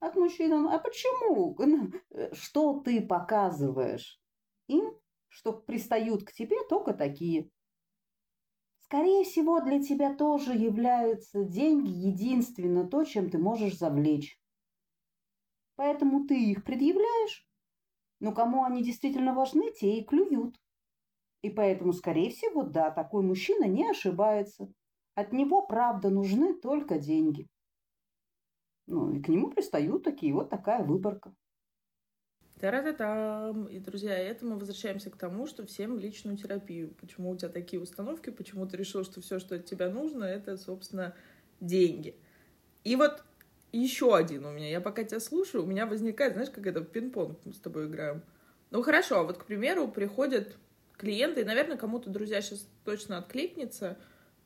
От 0.00 0.16
мужчин, 0.16 0.52
а 0.68 0.78
почему? 0.78 1.56
Э, 2.10 2.34
что 2.34 2.80
ты 2.80 3.00
показываешь 3.00 4.20
им, 4.66 4.92
что 5.28 5.54
пристают 5.54 6.24
к 6.24 6.32
тебе 6.32 6.58
только 6.68 6.92
такие? 6.92 7.48
Скорее 8.92 9.24
всего, 9.24 9.58
для 9.60 9.80
тебя 9.80 10.14
тоже 10.14 10.52
являются 10.52 11.44
деньги 11.44 11.88
единственно 11.88 12.86
то, 12.86 13.04
чем 13.04 13.30
ты 13.30 13.38
можешь 13.38 13.78
завлечь. 13.78 14.38
Поэтому 15.76 16.26
ты 16.26 16.38
их 16.38 16.62
предъявляешь, 16.62 17.48
но 18.20 18.34
кому 18.34 18.64
они 18.64 18.82
действительно 18.82 19.32
важны, 19.32 19.72
те 19.72 19.96
и 19.96 20.04
клюют. 20.04 20.60
И 21.40 21.48
поэтому, 21.48 21.94
скорее 21.94 22.28
всего, 22.28 22.64
да, 22.64 22.90
такой 22.90 23.22
мужчина 23.22 23.64
не 23.64 23.88
ошибается. 23.88 24.70
От 25.14 25.32
него, 25.32 25.62
правда, 25.66 26.10
нужны 26.10 26.52
только 26.52 26.98
деньги. 26.98 27.48
Ну, 28.86 29.10
и 29.14 29.22
к 29.22 29.28
нему 29.28 29.48
пристают 29.48 30.04
такие, 30.04 30.34
вот 30.34 30.50
такая 30.50 30.84
выборка. 30.84 31.34
Та-ра-та-там. 32.62 33.66
И, 33.66 33.80
друзья, 33.80 34.16
это 34.16 34.46
мы 34.46 34.56
возвращаемся 34.56 35.10
к 35.10 35.16
тому, 35.16 35.48
что 35.48 35.66
всем 35.66 35.98
личную 35.98 36.36
терапию. 36.36 36.94
Почему 37.00 37.30
у 37.30 37.36
тебя 37.36 37.48
такие 37.48 37.82
установки, 37.82 38.30
почему 38.30 38.68
ты 38.68 38.76
решил, 38.76 39.04
что 39.04 39.20
все, 39.20 39.40
что 39.40 39.56
от 39.56 39.64
тебя 39.64 39.90
нужно, 39.90 40.22
это, 40.22 40.56
собственно, 40.56 41.12
деньги. 41.58 42.14
И 42.84 42.94
вот 42.94 43.24
еще 43.72 44.14
один 44.14 44.46
у 44.46 44.52
меня. 44.52 44.70
Я 44.70 44.80
пока 44.80 45.02
тебя 45.02 45.18
слушаю, 45.18 45.64
у 45.64 45.66
меня 45.66 45.86
возникает, 45.86 46.34
знаешь, 46.34 46.50
как 46.50 46.64
это 46.68 46.82
в 46.82 46.84
пинг-понг 46.84 47.36
мы 47.44 47.52
с 47.52 47.58
тобой 47.58 47.88
играем. 47.88 48.22
Ну 48.70 48.80
хорошо, 48.82 49.18
а 49.18 49.22
вот, 49.24 49.38
к 49.38 49.44
примеру, 49.44 49.88
приходят 49.88 50.56
клиенты, 50.96 51.40
и, 51.40 51.44
наверное, 51.44 51.76
кому-то, 51.76 52.10
друзья, 52.10 52.40
сейчас 52.40 52.64
точно 52.84 53.18
откликнется. 53.18 53.98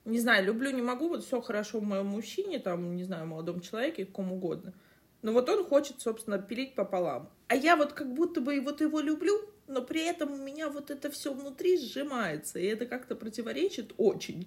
Не 0.07 0.21
знаю, 0.21 0.47
люблю, 0.47 0.71
не 0.71 0.81
могу, 0.81 1.11
вот 1.11 1.23
все 1.23 1.43
хорошо 1.43 1.81
в 1.81 1.85
моем 1.85 2.07
мужчине, 2.07 2.61
там, 2.61 2.97
не 2.97 3.05
знаю, 3.05 3.27
молодом 3.27 3.61
человеке, 3.61 4.07
ком 4.07 4.33
угодно– 4.33 4.73
но 5.27 5.33
вот 5.33 5.49
он 5.49 5.65
хочет, 5.65 6.01
собственно, 6.01 6.39
пилить 6.39 6.77
пополам. 6.77 7.29
А 7.49 7.57
я 7.57 7.75
вот 7.75 7.95
как 7.95 8.15
будто 8.15 8.41
бы 8.41 8.61
вот 8.61 8.81
его 8.81 9.01
люблю, 9.01 9.35
но 9.67 9.83
при 9.83 10.07
этом 10.07 10.33
у 10.33 10.37
меня 10.37 10.71
вот 10.71 10.93
это 10.93 11.11
все 11.11 11.35
внутри 11.35 11.79
сжимается, 11.79 12.61
и 12.61 12.67
это 12.67 12.87
как-то 12.87 13.17
противоречит 13.17 13.93
очень 13.97 14.47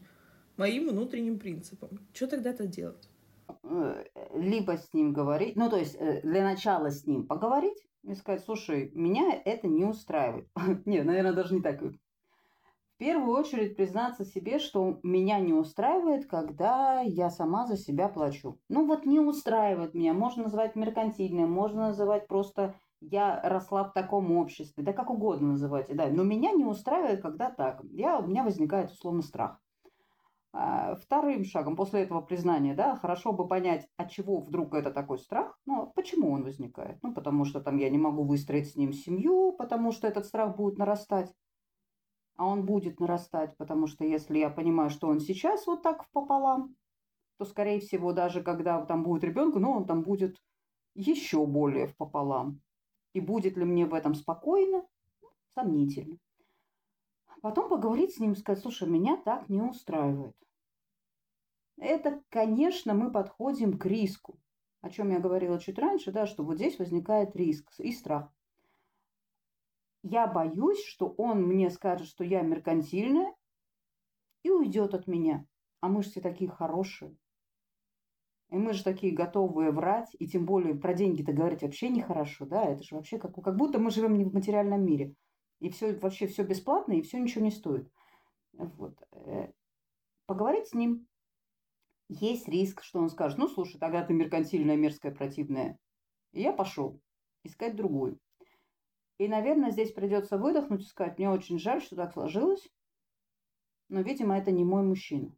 моим 0.55 0.87
внутренним 0.87 1.37
принципам. 1.37 1.99
Что 2.13 2.27
тогда-то 2.27 2.65
делать? 2.65 3.09
Э, 3.63 4.05
либо 4.33 4.77
с 4.77 4.93
ним 4.93 5.11
говорить, 5.11 5.57
ну 5.57 5.69
то 5.69 5.75
есть 5.75 5.97
э, 5.99 6.21
для 6.21 6.45
начала 6.45 6.91
с 6.91 7.05
ним 7.05 7.27
поговорить 7.27 7.85
и 8.03 8.15
сказать, 8.15 8.45
слушай, 8.45 8.89
меня 8.95 9.41
это 9.43 9.67
не 9.67 9.83
устраивает. 9.83 10.47
Нет, 10.85 11.05
наверное, 11.05 11.33
даже 11.33 11.55
не 11.55 11.61
так 11.61 11.81
первую 12.99 13.35
очередь 13.35 13.75
признаться 13.75 14.25
себе, 14.25 14.59
что 14.59 14.99
меня 15.03 15.39
не 15.39 15.53
устраивает, 15.53 16.27
когда 16.27 16.99
я 17.01 17.29
сама 17.29 17.65
за 17.65 17.77
себя 17.77 18.09
плачу. 18.09 18.59
Ну 18.67 18.85
вот 18.85 19.05
не 19.05 19.19
устраивает 19.19 19.93
меня, 19.93 20.13
можно 20.13 20.43
называть 20.43 20.75
меркантильным, 20.75 21.51
можно 21.51 21.87
называть 21.87 22.27
просто 22.27 22.75
я 23.01 23.41
росла 23.43 23.85
в 23.85 23.93
таком 23.93 24.35
обществе, 24.37 24.83
да 24.83 24.91
как 24.91 25.09
угодно 25.09 25.53
называйте, 25.53 25.93
да, 25.93 26.07
но 26.07 26.23
меня 26.23 26.51
не 26.51 26.65
устраивает, 26.65 27.21
когда 27.21 27.49
так. 27.49 27.81
Я, 27.91 28.19
у 28.19 28.27
меня 28.27 28.43
возникает 28.43 28.91
условно 28.91 29.21
страх. 29.21 29.61
А, 30.51 30.95
вторым 30.95 31.45
шагом 31.45 31.77
после 31.77 32.01
этого 32.01 32.21
признания, 32.21 32.73
да, 32.73 32.97
хорошо 32.97 33.31
бы 33.31 33.47
понять, 33.47 33.87
от 33.95 34.09
чего 34.09 34.41
вдруг 34.41 34.73
это 34.73 34.91
такой 34.91 35.19
страх, 35.19 35.57
ну, 35.65 35.91
почему 35.95 36.31
он 36.31 36.43
возникает. 36.43 36.97
Ну, 37.03 37.13
потому 37.13 37.45
что 37.45 37.61
там 37.61 37.77
я 37.77 37.89
не 37.89 37.97
могу 37.97 38.23
выстроить 38.23 38.69
с 38.69 38.75
ним 38.75 38.91
семью, 38.91 39.53
потому 39.53 39.93
что 39.93 40.07
этот 40.07 40.25
страх 40.25 40.57
будет 40.57 40.77
нарастать 40.77 41.33
а 42.39 42.45
он 42.45 42.65
будет 42.65 43.01
нарастать, 43.01 43.57
потому 43.57 43.85
что 43.85 44.05
если 44.05 44.37
я 44.37 44.49
понимаю, 44.49 44.89
что 44.89 45.09
он 45.09 45.19
сейчас 45.19 45.67
вот 45.67 45.81
так 45.81 46.09
пополам, 46.11 46.73
то, 47.37 47.43
скорее 47.43 47.81
всего, 47.81 48.13
даже 48.13 48.41
когда 48.41 48.81
там 48.85 49.03
будет 49.03 49.25
ребенок, 49.25 49.55
ну, 49.55 49.71
он 49.71 49.85
там 49.85 50.03
будет 50.03 50.41
еще 50.95 51.45
более 51.45 51.87
в 51.87 51.97
пополам. 51.97 52.61
И 53.11 53.19
будет 53.19 53.57
ли 53.57 53.65
мне 53.65 53.85
в 53.85 53.93
этом 53.93 54.15
спокойно? 54.15 54.87
Сомнительно. 55.53 56.17
Потом 57.41 57.67
поговорить 57.67 58.15
с 58.15 58.19
ним, 58.19 58.37
сказать, 58.37 58.61
слушай, 58.61 58.87
меня 58.87 59.17
так 59.17 59.49
не 59.49 59.61
устраивает. 59.61 60.37
Это, 61.75 62.23
конечно, 62.29 62.93
мы 62.93 63.11
подходим 63.11 63.77
к 63.77 63.85
риску, 63.85 64.39
о 64.79 64.89
чем 64.89 65.11
я 65.11 65.19
говорила 65.19 65.59
чуть 65.59 65.77
раньше, 65.77 66.13
да, 66.13 66.25
что 66.25 66.45
вот 66.45 66.55
здесь 66.55 66.79
возникает 66.79 67.35
риск 67.35 67.69
и 67.79 67.91
страх 67.91 68.31
я 70.03 70.27
боюсь, 70.27 70.83
что 70.85 71.13
он 71.17 71.43
мне 71.43 71.69
скажет, 71.69 72.07
что 72.07 72.23
я 72.23 72.41
меркантильная, 72.41 73.33
и 74.43 74.49
уйдет 74.49 74.93
от 74.93 75.07
меня. 75.07 75.45
А 75.81 75.87
мы 75.87 76.03
же 76.03 76.09
все 76.09 76.21
такие 76.21 76.49
хорошие. 76.49 77.15
И 78.49 78.55
мы 78.55 78.73
же 78.73 78.83
такие 78.83 79.13
готовые 79.13 79.71
врать, 79.71 80.09
и 80.17 80.27
тем 80.27 80.45
более 80.45 80.73
про 80.73 80.93
деньги-то 80.93 81.33
говорить 81.33 81.61
вообще 81.61 81.89
нехорошо, 81.89 82.45
да, 82.45 82.63
это 82.63 82.81
же 82.83 82.95
вообще 82.95 83.19
как, 83.19 83.35
как 83.35 83.55
будто 83.55 83.79
мы 83.79 83.91
живем 83.91 84.17
не 84.17 84.25
в 84.25 84.33
материальном 84.33 84.83
мире. 84.83 85.13
И 85.59 85.69
все 85.69 85.95
вообще 85.97 86.25
все 86.27 86.43
бесплатно, 86.43 86.93
и 86.93 87.01
все 87.01 87.19
ничего 87.19 87.43
не 87.43 87.51
стоит. 87.51 87.91
Вот. 88.53 88.95
Э, 89.11 89.51
поговорить 90.25 90.67
с 90.69 90.73
ним. 90.73 91.05
Есть 92.07 92.47
риск, 92.47 92.81
что 92.81 92.99
он 92.99 93.09
скажет, 93.09 93.37
ну, 93.37 93.47
слушай, 93.47 93.77
тогда 93.77 94.03
ты 94.03 94.13
меркантильная, 94.13 94.77
мерзкая, 94.77 95.13
противная. 95.13 95.77
И 96.31 96.41
я 96.41 96.51
пошел 96.51 96.99
искать 97.43 97.75
другую. 97.75 98.19
И, 99.19 99.27
наверное, 99.27 99.69
здесь 99.69 99.91
придется 99.91 100.37
выдохнуть 100.37 100.81
и 100.81 100.85
сказать, 100.85 101.17
мне 101.17 101.29
очень 101.29 101.59
жаль, 101.59 101.81
что 101.81 101.97
так 101.97 102.13
сложилось, 102.13 102.65
но, 103.89 103.99
видимо, 104.01 104.37
это 104.37 104.49
не 104.51 104.63
мой 104.63 104.81
мужчина. 104.81 105.35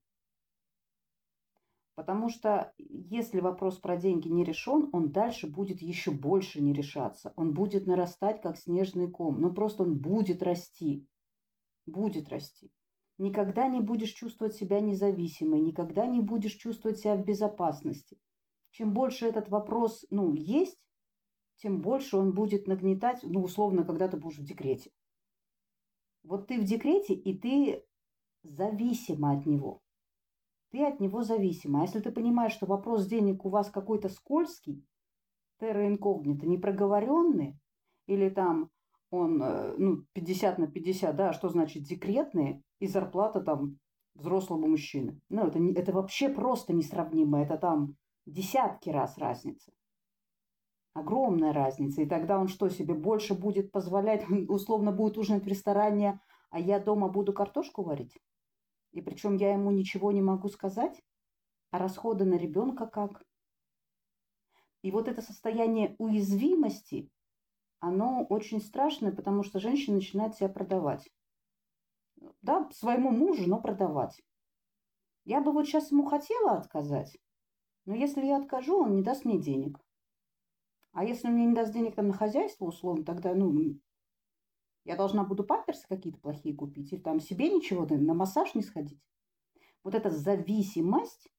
Потому 1.95 2.29
что 2.29 2.73
если 2.77 3.39
вопрос 3.39 3.79
про 3.79 3.97
деньги 3.97 4.27
не 4.27 4.43
решен, 4.43 4.89
он 4.93 5.11
дальше 5.11 5.47
будет 5.47 5.81
еще 5.81 6.11
больше 6.11 6.61
не 6.61 6.73
решаться. 6.73 7.33
Он 7.35 7.53
будет 7.53 7.87
нарастать, 7.87 8.41
как 8.41 8.57
снежный 8.57 9.09
ком. 9.09 9.41
Ну, 9.41 9.51
просто 9.51 9.83
он 9.83 9.97
будет 9.97 10.43
расти. 10.43 11.05
Будет 11.85 12.29
расти. 12.29 12.71
Никогда 13.17 13.67
не 13.67 13.81
будешь 13.81 14.11
чувствовать 14.11 14.55
себя 14.55 14.79
независимой, 14.79 15.59
никогда 15.59 16.05
не 16.05 16.21
будешь 16.21 16.53
чувствовать 16.53 16.99
себя 16.99 17.15
в 17.15 17.25
безопасности. 17.25 18.19
Чем 18.71 18.93
больше 18.93 19.25
этот 19.25 19.49
вопрос 19.49 20.05
ну, 20.09 20.33
есть, 20.33 20.79
тем 21.61 21.79
больше 21.79 22.17
он 22.17 22.33
будет 22.33 22.67
нагнетать, 22.67 23.19
ну, 23.23 23.43
условно, 23.43 23.83
когда 23.83 24.07
ты 24.07 24.17
будешь 24.17 24.39
в 24.39 24.43
декрете. 24.43 24.91
Вот 26.23 26.47
ты 26.47 26.59
в 26.59 26.63
декрете, 26.63 27.13
и 27.13 27.37
ты 27.37 27.83
зависима 28.43 29.37
от 29.37 29.45
него. 29.45 29.81
Ты 30.71 30.85
от 30.85 30.99
него 30.99 31.23
зависима. 31.23 31.81
А 31.81 31.83
если 31.83 31.99
ты 31.99 32.11
понимаешь, 32.11 32.53
что 32.53 32.65
вопрос 32.65 33.05
денег 33.05 33.45
у 33.45 33.49
вас 33.49 33.69
какой-то 33.69 34.09
скользкий, 34.09 34.83
терра 35.59 35.87
инкогнито, 35.87 36.47
непроговоренный, 36.47 37.59
или 38.07 38.29
там 38.29 38.71
он 39.11 39.41
э, 39.43 39.75
ну, 39.77 40.05
50 40.13 40.57
на 40.57 40.67
50, 40.67 41.15
да, 41.15 41.33
что 41.33 41.49
значит 41.49 41.83
декретные, 41.83 42.63
и 42.79 42.87
зарплата 42.87 43.41
там 43.41 43.77
взрослого 44.15 44.65
мужчины. 44.65 45.19
Ну, 45.29 45.45
это, 45.45 45.59
это 45.79 45.91
вообще 45.91 46.29
просто 46.29 46.73
несравнимо. 46.73 47.41
Это 47.41 47.57
там 47.57 47.95
десятки 48.25 48.89
раз 48.89 49.17
разница. 49.17 49.71
Огромная 50.93 51.53
разница. 51.53 52.01
И 52.01 52.05
тогда 52.05 52.39
он 52.39 52.47
что, 52.47 52.67
себе 52.69 52.93
больше 52.93 53.33
будет 53.33 53.71
позволять, 53.71 54.25
условно 54.49 54.91
будет 54.91 55.17
ужинать 55.17 55.43
в 55.43 55.47
ресторане, 55.47 56.19
а 56.49 56.59
я 56.59 56.79
дома 56.79 57.07
буду 57.07 57.33
картошку 57.33 57.83
варить? 57.83 58.17
И 58.91 59.01
причем 59.01 59.35
я 59.35 59.53
ему 59.53 59.71
ничего 59.71 60.11
не 60.11 60.21
могу 60.21 60.49
сказать? 60.49 61.01
А 61.71 61.77
расходы 61.77 62.25
на 62.25 62.35
ребенка 62.35 62.87
как? 62.87 63.23
И 64.81 64.91
вот 64.91 65.07
это 65.07 65.21
состояние 65.21 65.95
уязвимости, 65.97 67.09
оно 67.79 68.25
очень 68.25 68.61
страшное, 68.61 69.13
потому 69.13 69.43
что 69.43 69.59
женщина 69.59 69.95
начинает 69.95 70.35
себя 70.35 70.49
продавать. 70.49 71.09
Да, 72.41 72.69
своему 72.71 73.11
мужу, 73.11 73.47
но 73.47 73.61
продавать. 73.61 74.21
Я 75.23 75.39
бы 75.39 75.53
вот 75.53 75.67
сейчас 75.67 75.91
ему 75.91 76.05
хотела 76.05 76.57
отказать, 76.57 77.17
но 77.85 77.95
если 77.95 78.25
я 78.25 78.37
откажу, 78.37 78.83
он 78.83 78.95
не 78.95 79.03
даст 79.03 79.23
мне 79.23 79.39
денег. 79.39 79.79
А 80.91 81.05
если 81.05 81.29
мне 81.29 81.45
не 81.45 81.53
даст 81.53 81.73
денег 81.73 81.95
там 81.95 82.07
на 82.07 82.13
хозяйство, 82.13 82.65
условно, 82.65 83.05
тогда, 83.05 83.33
ну, 83.33 83.79
я 84.83 84.95
должна 84.95 85.23
буду 85.23 85.43
памперсы 85.43 85.87
какие-то 85.87 86.19
плохие 86.19 86.55
купить, 86.55 86.91
или 86.91 86.99
там 86.99 87.19
себе 87.19 87.49
ничего, 87.49 87.85
на 87.85 88.13
массаж 88.13 88.55
не 88.55 88.61
сходить. 88.61 89.01
Вот 89.83 89.95
эта 89.95 90.09
зависимость 90.09 91.31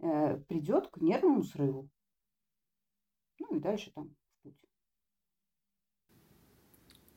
э, 0.00 0.38
придет 0.48 0.88
к 0.88 0.98
нервному 0.98 1.42
срыву. 1.42 1.88
Ну 3.38 3.56
и 3.56 3.60
дальше 3.60 3.92
там 3.92 4.08
в 4.08 4.42
путь. 4.42 4.56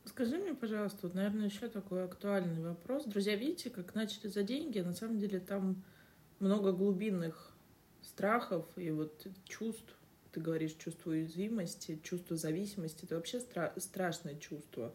Скажи 0.04 0.38
мне, 0.38 0.54
пожалуйста, 0.54 1.06
вот, 1.06 1.14
наверное, 1.14 1.46
еще 1.46 1.68
такой 1.68 2.04
актуальный 2.04 2.62
вопрос. 2.62 3.04
Друзья, 3.04 3.36
видите, 3.36 3.70
как 3.70 3.94
начали 3.94 4.28
за 4.28 4.42
деньги, 4.42 4.78
на 4.78 4.92
самом 4.92 5.18
деле 5.18 5.40
там 5.40 5.84
много 6.38 6.72
глубинных 6.72 7.56
страхов 8.00 8.66
и 8.76 8.90
вот 8.90 9.26
чувств. 9.44 9.98
Ты 10.34 10.40
говоришь 10.40 10.72
чувство 10.72 11.10
уязвимости, 11.10 12.00
чувство 12.02 12.36
зависимости. 12.36 13.04
Это 13.04 13.14
вообще 13.14 13.38
стра- 13.38 13.78
страшное 13.78 14.34
чувство. 14.34 14.92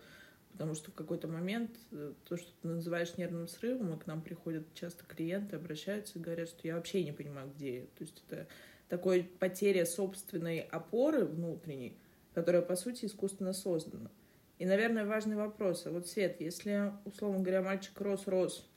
Потому 0.51 0.75
что 0.75 0.91
в 0.91 0.95
какой-то 0.95 1.29
момент 1.29 1.71
э, 1.91 2.11
то, 2.25 2.35
что 2.35 2.51
ты 2.61 2.67
называешь 2.67 3.15
нервным 3.15 3.47
срывом, 3.47 3.93
и 3.93 3.97
к 3.97 4.05
нам 4.05 4.21
приходят 4.21 4.65
часто 4.73 5.05
клиенты, 5.05 5.55
обращаются 5.55 6.19
и 6.19 6.21
говорят, 6.21 6.49
что 6.49 6.67
я 6.67 6.75
вообще 6.75 7.05
не 7.05 7.13
понимаю, 7.13 7.49
где 7.55 7.77
я. 7.77 7.81
То 7.83 8.01
есть 8.01 8.21
это 8.27 8.47
такой 8.89 9.23
потеря 9.23 9.85
собственной 9.85 10.59
опоры 10.59 11.23
внутренней, 11.23 11.97
которая, 12.33 12.61
по 12.61 12.75
сути, 12.75 13.05
искусственно 13.05 13.53
создана. 13.53 14.11
И, 14.57 14.65
наверное, 14.65 15.05
важный 15.05 15.37
вопрос. 15.37 15.85
А 15.85 15.91
вот, 15.91 16.05
Свет, 16.05 16.41
если, 16.41 16.91
условно 17.05 17.39
говоря, 17.39 17.61
мальчик 17.61 17.97
рос-рос 18.01 18.69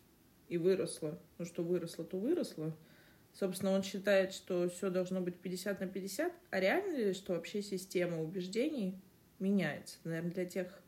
и 0.48 0.59
выросло, 0.59 1.18
ну 1.38 1.44
что 1.44 1.64
выросло, 1.64 2.05
то 2.05 2.18
выросло, 2.18 2.72
собственно, 3.33 3.73
он 3.73 3.83
считает, 3.83 4.33
что 4.33 4.68
все 4.68 4.90
должно 4.90 5.21
быть 5.21 5.37
50 5.37 5.81
на 5.81 5.87
50, 5.87 6.33
а 6.51 6.61
реально 6.61 6.97
ли, 6.97 7.12
что 7.12 7.35
вообще 7.35 7.62
система 7.62 8.23
убеждений 8.23 9.01
меняется? 9.38 9.99
Наверное, 10.05 10.33
для 10.33 10.45
тех, 10.45 10.81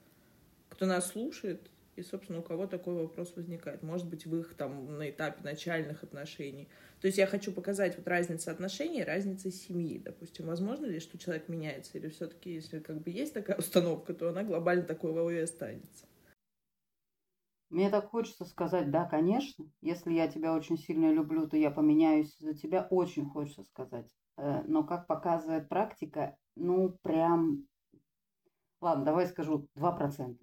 кто 0.68 0.86
нас 0.86 1.08
слушает, 1.08 1.70
и, 1.96 2.02
собственно, 2.02 2.40
у 2.40 2.42
кого 2.42 2.66
такой 2.66 2.94
вопрос 2.94 3.34
возникает. 3.36 3.82
Может 3.82 4.08
быть, 4.08 4.26
в 4.26 4.36
их 4.36 4.54
там 4.54 4.98
на 4.98 5.10
этапе 5.10 5.42
начальных 5.44 6.02
отношений. 6.02 6.68
То 7.00 7.06
есть 7.06 7.18
я 7.18 7.26
хочу 7.26 7.52
показать 7.52 7.96
вот 7.96 8.08
разницу 8.08 8.50
отношений, 8.50 9.04
разница 9.04 9.52
семьи. 9.52 10.00
Допустим, 10.04 10.46
возможно 10.46 10.86
ли, 10.86 10.98
что 10.98 11.18
человек 11.18 11.48
меняется? 11.48 11.96
Или 11.96 12.08
все-таки, 12.08 12.52
если 12.52 12.80
как 12.80 13.00
бы 13.00 13.10
есть 13.10 13.34
такая 13.34 13.56
установка, 13.56 14.12
то 14.12 14.28
она 14.28 14.42
глобально 14.42 14.82
такой 14.82 15.36
и 15.36 15.38
останется? 15.38 16.06
Мне 17.74 17.90
так 17.90 18.10
хочется 18.10 18.44
сказать, 18.44 18.92
да, 18.92 19.04
конечно. 19.04 19.66
Если 19.80 20.12
я 20.12 20.28
тебя 20.28 20.54
очень 20.54 20.78
сильно 20.78 21.12
люблю, 21.12 21.48
то 21.48 21.56
я 21.56 21.72
поменяюсь 21.72 22.38
за 22.38 22.54
тебя. 22.54 22.86
Очень 22.88 23.28
хочется 23.28 23.64
сказать. 23.64 24.08
Э, 24.36 24.62
но 24.62 24.84
как 24.84 25.08
показывает 25.08 25.68
практика, 25.68 26.36
ну, 26.54 26.96
прям... 27.02 27.66
Ладно, 28.80 29.04
давай 29.04 29.26
скажу 29.26 29.66
2% 29.76 30.36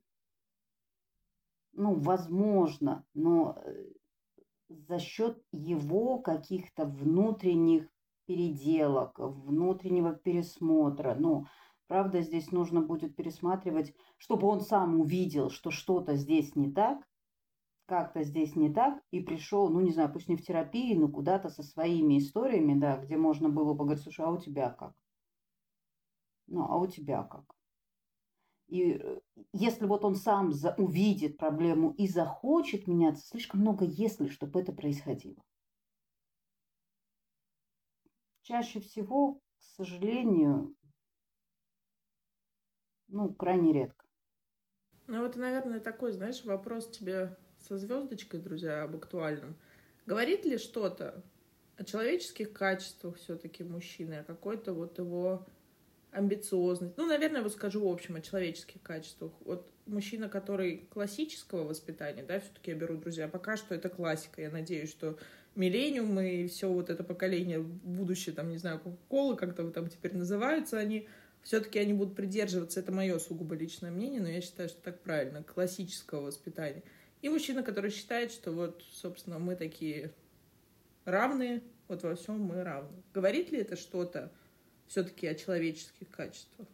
ну, 1.74 1.96
возможно, 1.96 3.06
но 3.14 3.58
э, 3.64 3.86
за 4.68 5.00
счет 5.00 5.42
его 5.54 6.20
каких-то 6.20 6.86
внутренних 6.86 7.88
переделок, 8.26 9.18
внутреннего 9.20 10.14
пересмотра. 10.14 11.16
Ну, 11.18 11.46
правда, 11.88 12.22
здесь 12.22 12.52
нужно 12.52 12.82
будет 12.82 13.16
пересматривать, 13.16 13.94
чтобы 14.18 14.48
он 14.48 14.60
сам 14.60 15.00
увидел, 15.00 15.50
что 15.50 15.72
что-то 15.72 16.16
здесь 16.16 16.58
не 16.58 16.70
так, 16.70 17.08
как-то 17.92 18.24
здесь 18.24 18.56
не 18.56 18.74
так, 18.74 19.04
и 19.12 19.20
пришел, 19.20 19.68
ну, 19.68 19.82
не 19.82 19.92
знаю, 19.92 20.14
пусть 20.14 20.30
не 20.30 20.38
в 20.38 20.42
терапии, 20.42 20.96
но 20.96 21.10
куда-то 21.10 21.50
со 21.50 21.62
своими 21.62 22.20
историями, 22.20 22.80
да, 22.80 22.96
где 22.96 23.18
можно 23.18 23.50
было 23.50 23.74
бы 23.74 23.84
говорить, 23.84 24.02
слушай, 24.02 24.24
а 24.24 24.32
у 24.32 24.38
тебя 24.38 24.70
как? 24.70 24.94
Ну, 26.48 26.62
а 26.64 26.78
у 26.78 26.88
тебя 26.88 27.22
как? 27.24 27.44
И 28.70 28.94
э, 28.94 29.20
если 29.52 29.86
вот 29.88 30.06
он 30.06 30.16
сам 30.16 30.54
за, 30.54 30.74
увидит 30.78 31.36
проблему 31.38 31.92
и 31.98 32.08
захочет 32.08 32.88
меняться, 32.88 33.28
слишком 33.28 33.60
много 33.60 33.84
если, 33.84 34.30
чтобы 34.30 34.62
это 34.62 34.72
происходило. 34.72 35.44
Чаще 38.44 38.80
всего, 38.80 39.34
к 39.34 39.64
сожалению, 39.76 40.74
ну, 43.10 43.34
крайне 43.34 43.74
редко. 43.74 44.06
Ну 45.08 45.24
вот, 45.24 45.36
наверное, 45.36 45.82
такой, 45.82 46.14
знаешь, 46.14 46.46
вопрос 46.46 46.90
тебе 46.90 47.38
со 47.72 47.78
звездочкой, 47.78 48.42
друзья, 48.42 48.84
об 48.84 48.98
актуальном. 48.98 49.56
Говорит 50.06 50.44
ли 50.44 50.58
что-то 50.58 51.24
о 51.78 51.86
человеческих 51.86 52.52
качествах 52.52 53.16
все-таки 53.16 53.64
мужчины, 53.64 54.16
о 54.16 54.24
какой-то 54.26 54.74
вот 54.74 55.00
его 55.00 55.48
амбициозность. 56.12 56.98
Ну, 56.98 57.06
наверное, 57.06 57.42
вот 57.42 57.54
скажу 57.54 57.88
в 57.88 57.90
общем 57.90 58.18
о 58.18 58.22
человеческих 58.22 58.82
качествах. 58.82 59.32
Вот 59.46 59.72
мужчина, 59.86 60.28
который 60.28 60.86
классического 60.94 61.64
воспитания, 61.64 62.24
да, 62.24 62.42
все-таки 62.42 62.72
я 62.72 62.78
беру, 62.78 62.98
друзья, 62.98 63.30
пока 63.30 63.56
что 63.56 63.74
это 63.74 63.88
классика. 63.88 64.42
Я 64.42 64.50
надеюсь, 64.52 64.92
что 64.92 65.18
миллениум 65.56 66.20
и 66.20 66.48
все 66.48 66.68
вот 66.68 66.90
это 66.90 67.06
поколение 67.06 67.62
будущее, 67.62 68.36
там, 68.36 68.50
не 68.50 68.58
знаю, 68.58 68.80
Кока-Колы, 68.80 69.38
как-то 69.38 69.72
там 69.72 69.88
теперь 69.88 70.14
называются 70.14 70.78
они, 70.78 71.08
все-таки 71.42 71.80
они 71.80 71.94
будут 71.94 72.18
придерживаться, 72.18 72.82
это 72.82 72.92
мое 72.92 73.18
сугубо 73.18 73.56
личное 73.56 73.92
мнение, 73.92 74.20
но 74.20 74.28
я 74.28 74.42
считаю, 74.42 74.68
что 74.68 74.82
так 74.82 75.00
правильно, 75.00 75.42
классического 75.42 76.24
воспитания. 76.24 76.84
И 77.22 77.30
мужчина, 77.30 77.64
который 77.64 77.92
считает, 77.92 78.32
что 78.32 78.52
вот, 78.52 78.84
собственно, 78.92 79.38
мы 79.38 79.56
такие 79.56 80.14
равные, 81.06 81.64
вот 81.88 82.04
во 82.04 82.16
всем 82.16 82.42
мы 82.42 82.64
равны. 82.64 83.04
Говорит 83.14 83.52
ли 83.52 83.60
это 83.60 83.76
что-то 83.76 84.32
все-таки 84.88 85.28
о 85.28 85.36
человеческих 85.36 86.10
качествах? 86.10 86.68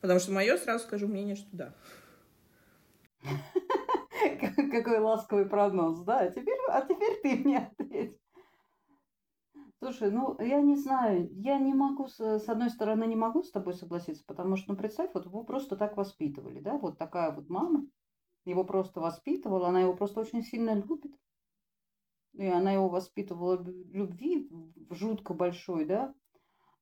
Потому 0.00 0.20
что 0.20 0.32
мое, 0.32 0.56
сразу 0.56 0.84
скажу 0.84 1.06
мнение, 1.06 1.36
что 1.36 1.48
да. 1.52 1.74
Какой 4.72 4.98
ласковый 4.98 5.46
прогноз, 5.46 6.00
да? 6.00 6.20
А 6.20 6.30
теперь, 6.30 6.58
а 6.68 6.82
теперь 6.82 7.20
ты 7.22 7.36
мне 7.36 7.58
ответь. 7.58 8.18
Слушай, 9.78 10.10
ну, 10.10 10.36
я 10.40 10.60
не 10.62 10.74
знаю, 10.74 11.28
я 11.34 11.58
не 11.58 11.74
могу, 11.74 12.08
с, 12.08 12.48
одной 12.48 12.70
стороны, 12.70 13.04
не 13.04 13.14
могу 13.14 13.42
с 13.42 13.50
тобой 13.50 13.74
согласиться, 13.74 14.24
потому 14.26 14.56
что, 14.56 14.72
ну, 14.72 14.76
представь, 14.78 15.10
вот 15.12 15.26
его 15.26 15.44
просто 15.44 15.76
так 15.76 15.96
воспитывали, 15.96 16.60
да, 16.60 16.78
вот 16.78 16.98
такая 16.98 17.30
вот 17.30 17.50
мама, 17.50 17.86
его 18.46 18.64
просто 18.64 19.00
воспитывала, 19.00 19.68
она 19.68 19.80
его 19.80 19.94
просто 19.94 20.20
очень 20.20 20.42
сильно 20.42 20.74
любит, 20.74 21.12
и 22.34 22.46
она 22.46 22.72
его 22.72 22.88
воспитывала 22.88 23.62
любви 23.62 24.48
жутко 24.90 25.34
большой, 25.34 25.84
да, 25.84 26.14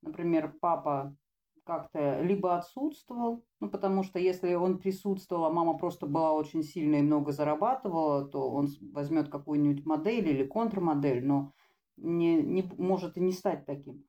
например, 0.02 0.54
папа 0.60 1.16
как-то 1.64 2.20
либо 2.20 2.56
отсутствовал, 2.56 3.44
ну, 3.60 3.70
потому 3.70 4.02
что 4.02 4.18
если 4.18 4.54
он 4.54 4.78
присутствовал, 4.78 5.46
а 5.46 5.50
мама 5.50 5.78
просто 5.78 6.06
была 6.06 6.32
очень 6.32 6.62
сильная 6.62 7.00
и 7.00 7.02
много 7.02 7.32
зарабатывала, 7.32 8.26
то 8.28 8.50
он 8.50 8.68
возьмет 8.92 9.30
какую-нибудь 9.30 9.86
модель 9.86 10.28
или 10.28 10.44
контрмодель, 10.44 11.24
но 11.24 11.52
не, 11.96 12.42
не 12.42 12.70
может 12.76 13.16
и 13.16 13.20
не 13.20 13.32
стать 13.32 13.64
таким. 13.64 14.04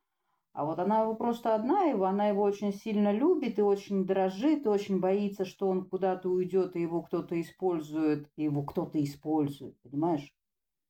А 0.55 0.63
вот 0.63 0.79
она 0.79 1.01
его 1.01 1.15
просто 1.15 1.53
одна, 1.53 1.83
его, 1.83 2.05
она 2.05 2.29
его 2.29 2.41
очень 2.41 2.71
сильно 2.71 3.11
любит 3.11 3.59
и 3.59 3.61
очень 3.61 4.05
дорожит, 4.05 4.65
и 4.65 4.69
очень 4.69 5.01
боится, 5.01 5.43
что 5.43 5.67
он 5.67 5.83
куда-то 5.83 6.29
уйдет, 6.29 6.77
и 6.77 6.81
его 6.81 7.01
кто-то 7.01 7.39
использует, 7.41 8.31
и 8.37 8.43
его 8.43 8.63
кто-то 8.63 9.03
использует, 9.03 9.77
понимаешь? 9.81 10.33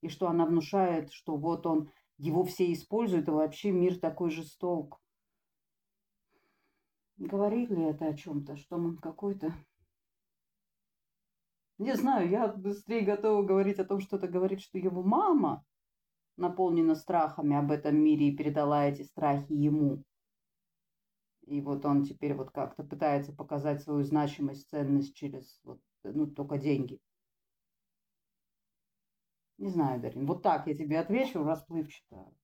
И 0.02 0.08
что 0.08 0.28
она 0.28 0.46
внушает, 0.46 1.10
что 1.10 1.34
вот 1.36 1.66
он 1.66 1.90
его 2.16 2.44
все 2.44 2.72
используют, 2.72 3.26
и 3.26 3.32
вообще 3.32 3.72
мир 3.72 3.98
такой 3.98 4.30
жесток. 4.30 5.00
Говорит 7.16 7.70
ли 7.70 7.82
это 7.86 8.06
о 8.06 8.14
чем-то, 8.14 8.54
что 8.54 8.76
он 8.76 8.98
какой-то... 8.98 9.52
Не 11.78 11.96
знаю, 11.96 12.30
я 12.30 12.46
быстрее 12.46 13.00
готова 13.00 13.42
говорить 13.42 13.80
о 13.80 13.84
том, 13.84 13.98
что 13.98 14.14
это 14.14 14.28
говорит, 14.28 14.60
что 14.60 14.78
его 14.78 15.02
мама 15.02 15.64
наполнена 16.36 16.94
страхами 16.94 17.56
об 17.56 17.70
этом 17.70 17.96
мире 17.96 18.28
и 18.28 18.36
передала 18.36 18.86
эти 18.86 19.02
страхи 19.02 19.52
ему. 19.52 20.02
И 21.46 21.60
вот 21.60 21.84
он 21.84 22.04
теперь 22.04 22.34
вот 22.34 22.50
как-то 22.50 22.82
пытается 22.82 23.32
показать 23.32 23.82
свою 23.82 24.02
значимость, 24.02 24.68
ценность 24.70 25.14
через 25.14 25.60
вот, 25.62 25.80
ну, 26.02 26.26
только 26.26 26.58
деньги. 26.58 26.98
Не 29.58 29.70
знаю, 29.70 30.00
Дарин, 30.00 30.26
вот 30.26 30.42
так 30.42 30.66
я 30.66 30.76
тебе 30.76 30.98
отвечу 30.98 31.42
расплывчато. 31.42 32.34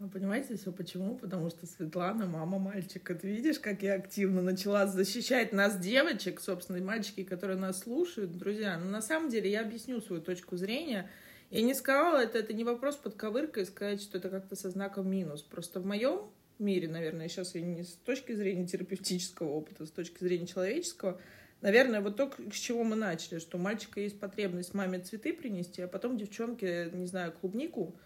Вы 0.00 0.08
понимаете 0.08 0.56
все 0.56 0.72
почему? 0.72 1.14
Потому 1.16 1.50
что 1.50 1.66
Светлана 1.66 2.24
мама 2.26 2.58
мальчика. 2.58 3.14
Ты 3.14 3.28
видишь, 3.28 3.60
как 3.60 3.82
я 3.82 3.96
активно 3.96 4.40
начала 4.40 4.86
защищать 4.86 5.52
нас, 5.52 5.78
девочек, 5.78 6.40
собственно, 6.40 6.78
и 6.78 6.80
мальчики, 6.80 7.22
которые 7.22 7.58
нас 7.58 7.80
слушают, 7.80 8.34
друзья. 8.38 8.78
Но 8.78 8.88
на 8.88 9.02
самом 9.02 9.28
деле 9.28 9.50
я 9.50 9.60
объясню 9.60 10.00
свою 10.00 10.22
точку 10.22 10.56
зрения. 10.56 11.10
Я 11.50 11.62
не 11.62 11.74
сказала, 11.74 12.18
это, 12.18 12.38
это 12.38 12.52
не 12.52 12.64
вопрос 12.64 12.96
под 12.96 13.16
ковыркой 13.16 13.66
сказать, 13.66 14.00
что 14.00 14.18
это 14.18 14.30
как-то 14.30 14.56
со 14.56 14.70
знаком 14.70 15.10
минус. 15.10 15.42
Просто 15.42 15.80
в 15.80 15.86
моем 15.86 16.30
мире, 16.58 16.88
наверное, 16.88 17.28
сейчас 17.28 17.54
я 17.54 17.60
не 17.60 17.82
с 17.82 17.92
точки 18.04 18.32
зрения 18.32 18.66
терапевтического 18.66 19.48
опыта, 19.48 19.84
а 19.84 19.86
с 19.86 19.90
точки 19.90 20.22
зрения 20.22 20.46
человеческого, 20.46 21.20
Наверное, 21.60 22.00
вот 22.00 22.16
то, 22.16 22.32
с 22.50 22.56
чего 22.56 22.84
мы 22.84 22.96
начали, 22.96 23.38
что 23.38 23.58
у 23.58 23.60
мальчика 23.60 24.00
есть 24.00 24.18
потребность 24.18 24.72
маме 24.72 24.98
цветы 25.00 25.32
принести, 25.32 25.82
а 25.82 25.88
потом 25.88 26.16
девчонке, 26.16 26.90
не 26.92 27.06
знаю, 27.06 27.32
клубнику 27.32 27.96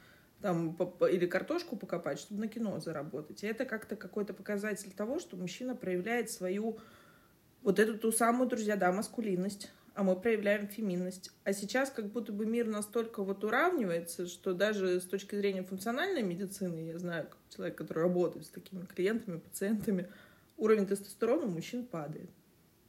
там, 0.42 0.76
или 1.08 1.26
картошку 1.26 1.76
покопать, 1.76 2.18
чтобы 2.18 2.40
на 2.40 2.48
кино 2.48 2.80
заработать. 2.80 3.44
И 3.44 3.46
это 3.46 3.64
как-то 3.64 3.94
какой-то 3.94 4.34
показатель 4.34 4.90
того, 4.90 5.20
что 5.20 5.36
мужчина 5.36 5.76
проявляет 5.76 6.30
свою 6.30 6.78
вот 7.62 7.78
эту 7.78 7.96
ту 7.96 8.10
самую, 8.10 8.48
друзья, 8.48 8.74
да, 8.76 8.90
маскулинность, 8.90 9.70
а 9.94 10.02
мы 10.02 10.16
проявляем 10.16 10.66
феминность. 10.66 11.30
А 11.44 11.52
сейчас 11.52 11.90
как 11.90 12.10
будто 12.10 12.32
бы 12.32 12.46
мир 12.46 12.66
настолько 12.66 13.22
вот 13.22 13.44
уравнивается, 13.44 14.26
что 14.26 14.52
даже 14.52 15.00
с 15.00 15.04
точки 15.04 15.36
зрения 15.36 15.62
функциональной 15.62 16.22
медицины, 16.22 16.80
я 16.80 16.98
знаю, 16.98 17.28
как 17.28 17.38
человек, 17.54 17.78
который 17.78 18.02
работает 18.02 18.46
с 18.46 18.50
такими 18.50 18.84
клиентами, 18.86 19.38
пациентами, 19.38 20.10
уровень 20.56 20.86
тестостерона 20.86 21.46
у 21.46 21.50
мужчин 21.50 21.86
падает. 21.86 22.28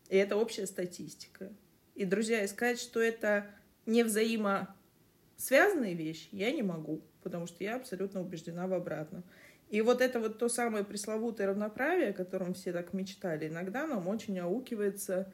И 0.10 0.18
это 0.18 0.36
общая 0.36 0.66
статистика. 0.66 1.52
И, 1.94 2.06
друзья, 2.06 2.44
искать, 2.44 2.80
что 2.80 3.00
это 3.00 3.46
не 3.86 4.04
взаимосвязанные 4.04 5.94
вещи, 5.94 6.30
я 6.32 6.52
не 6.52 6.64
могу, 6.64 7.02
потому 7.22 7.46
что 7.46 7.64
я 7.64 7.76
абсолютно 7.76 8.22
убеждена 8.22 8.68
в 8.68 8.74
обратном. 8.74 9.24
И 9.70 9.82
вот 9.82 10.02
это 10.02 10.20
вот 10.20 10.38
то 10.40 10.50
самое 10.50 10.84
пресловутое 10.84 11.48
равноправие, 11.48 12.10
о 12.10 12.14
котором 12.14 12.54
все 12.54 12.72
так 12.72 12.94
мечтали, 12.94 13.48
иногда 13.48 13.88
нам 13.88 14.08
очень 14.08 14.40
аукивается 14.40 15.32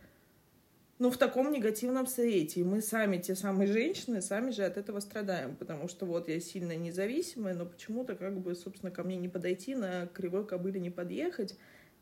ну, 1.01 1.09
в 1.09 1.17
таком 1.17 1.51
негативном 1.51 2.05
свете. 2.05 2.59
И 2.59 2.63
мы 2.63 2.79
сами, 2.79 3.17
те 3.17 3.33
самые 3.33 3.65
женщины, 3.65 4.21
сами 4.21 4.51
же 4.51 4.63
от 4.63 4.77
этого 4.77 4.99
страдаем, 4.99 5.55
потому 5.55 5.87
что 5.87 6.05
вот 6.05 6.29
я 6.29 6.39
сильно 6.39 6.75
независимая, 6.75 7.55
но 7.55 7.65
почему-то 7.65 8.13
как 8.13 8.39
бы, 8.39 8.53
собственно, 8.53 8.91
ко 8.91 9.01
мне 9.03 9.15
не 9.15 9.27
подойти, 9.27 9.73
на 9.73 10.05
кривой 10.05 10.45
кобыле 10.45 10.79
не 10.79 10.91
подъехать. 10.91 11.57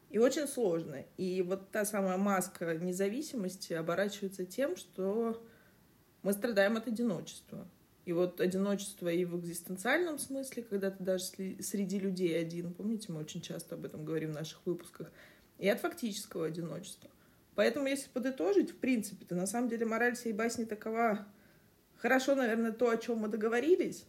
И 0.10 0.18
очень 0.18 0.50
сложно. 0.50 1.06
И 1.16 1.41
вот 1.41 1.72
та 1.72 1.86
самая 1.86 2.18
маска 2.18 2.76
независимости 2.76 3.72
оборачивается 3.72 4.43
тем, 4.43 4.76
что 4.76 5.41
мы 6.22 6.34
страдаем 6.34 6.76
от 6.76 6.88
одиночества. 6.88 7.66
И 8.04 8.12
вот 8.12 8.41
одиночество 8.41 9.08
и 9.08 9.24
в 9.24 9.39
экзистенциальном 9.39 10.20
смысле, 10.20 10.64
когда 10.64 10.91
ты 10.91 11.02
даже 11.02 11.24
среди 11.24 12.00
людей 12.00 12.38
один, 12.38 12.74
помните, 12.74 13.14
мы 13.14 13.22
очень 13.22 13.39
часто 13.39 13.76
об 13.76 13.86
этом 13.86 14.04
говорим 14.04 14.32
в 14.32 14.36
наших 14.36 14.60
выпусках, 14.66 15.10
и 15.58 15.70
от 15.70 15.80
фактического 15.80 16.47
одиночества. 16.47 17.10
Поэтому, 17.60 17.88
если 17.88 18.07
подытожить, 18.07 18.72
в 18.72 18.78
принципе, 18.78 19.26
то 19.26 19.36
на 19.36 19.45
самом 19.45 19.68
деле 19.68 19.86
мораль 19.86 20.16
всей 20.16 20.32
басни 20.32 20.64
такова. 20.64 21.28
Хорошо, 21.97 22.34
наверное, 22.34 22.72
то, 22.72 22.89
о 22.89 22.95
чем 22.95 23.18
мы 23.18 23.28
договорились, 23.28 24.05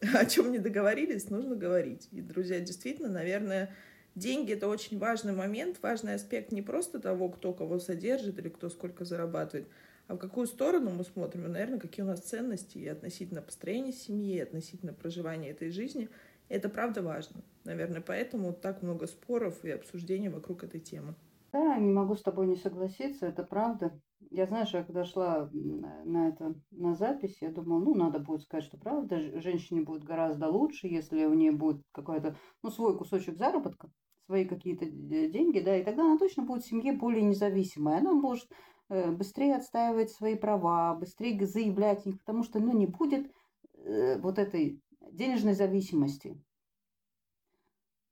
о 0.12 0.26
чем 0.26 0.52
не 0.52 0.58
договорились, 0.58 1.30
нужно 1.30 1.56
говорить. 1.56 2.08
И, 2.12 2.20
друзья, 2.20 2.60
действительно, 2.60 3.08
наверное, 3.08 3.74
деньги— 4.16 4.52
это 4.52 4.68
очень 4.68 4.98
важный 4.98 5.32
момент, 5.32 5.78
важный 5.80 6.12
аспект 6.12 6.52
не 6.52 6.60
просто 6.60 7.00
того, 7.00 7.30
кто 7.30 7.54
кого 7.54 7.78
содержит 7.78 8.38
или 8.38 8.50
кто 8.50 8.68
сколько 8.68 9.06
зарабатывает, 9.06 9.66
а 10.06 10.16
в 10.16 10.18
какую 10.18 10.46
сторону 10.46 10.90
мы 10.90 11.04
смотрим, 11.04 11.50
наверное, 11.50 11.80
какие 11.80 12.04
у 12.04 12.08
нас 12.08 12.20
ценности 12.20 12.76
и 12.76 12.86
относительно 12.86 13.40
построения 13.40 13.94
семьи, 13.94 14.36
и 14.36 14.40
относительно 14.40 14.92
проживания 14.92 15.52
этой 15.52 15.70
жизни. 15.70 16.10
Это 16.50 16.68
правда 16.68 17.00
важно. 17.00 17.40
Наверное, 17.64 18.02
поэтому 18.02 18.52
так 18.52 18.82
много 18.82 19.06
споров 19.06 19.64
и 19.64 19.70
обсуждений 19.70 20.28
вокруг 20.28 20.64
этой 20.64 20.80
темы. 20.80 21.14
Да, 21.52 21.76
не 21.78 21.92
могу 21.92 22.14
с 22.14 22.22
тобой 22.22 22.46
не 22.46 22.56
согласиться, 22.56 23.26
это 23.26 23.42
правда. 23.42 24.00
Я, 24.30 24.46
знаешь, 24.46 24.72
я 24.72 24.84
когда 24.84 25.04
шла 25.04 25.50
на 25.52 26.28
это, 26.28 26.54
на 26.70 26.94
запись, 26.94 27.38
я 27.40 27.50
думала, 27.50 27.80
ну, 27.80 27.94
надо 27.94 28.20
будет 28.20 28.42
сказать, 28.42 28.64
что 28.64 28.78
правда, 28.78 29.40
женщине 29.40 29.80
будет 29.80 30.04
гораздо 30.04 30.48
лучше, 30.48 30.86
если 30.86 31.24
у 31.24 31.34
нее 31.34 31.52
будет 31.52 31.82
какой-то, 31.92 32.36
ну, 32.62 32.70
свой 32.70 32.96
кусочек 32.96 33.36
заработка, 33.36 33.90
свои 34.26 34.44
какие-то 34.44 34.86
деньги, 34.86 35.58
да, 35.60 35.76
и 35.76 35.82
тогда 35.82 36.04
она 36.04 36.18
точно 36.18 36.44
будет 36.44 36.62
в 36.62 36.68
семье 36.68 36.92
более 36.92 37.22
независимой. 37.22 37.98
Она 37.98 38.12
может 38.12 38.48
Э, 38.90 39.12
быстрее 39.12 39.54
отстаивать 39.54 40.10
свои 40.10 40.34
права, 40.34 40.94
быстрее 40.94 41.46
заявлять 41.46 42.04
их, 42.08 42.18
потому 42.18 42.42
что 42.42 42.58
ну, 42.58 42.76
не 42.76 42.86
будет 42.86 43.32
э, 43.74 44.18
вот 44.18 44.40
этой 44.40 44.82
денежной 45.12 45.54
зависимости. 45.54 46.36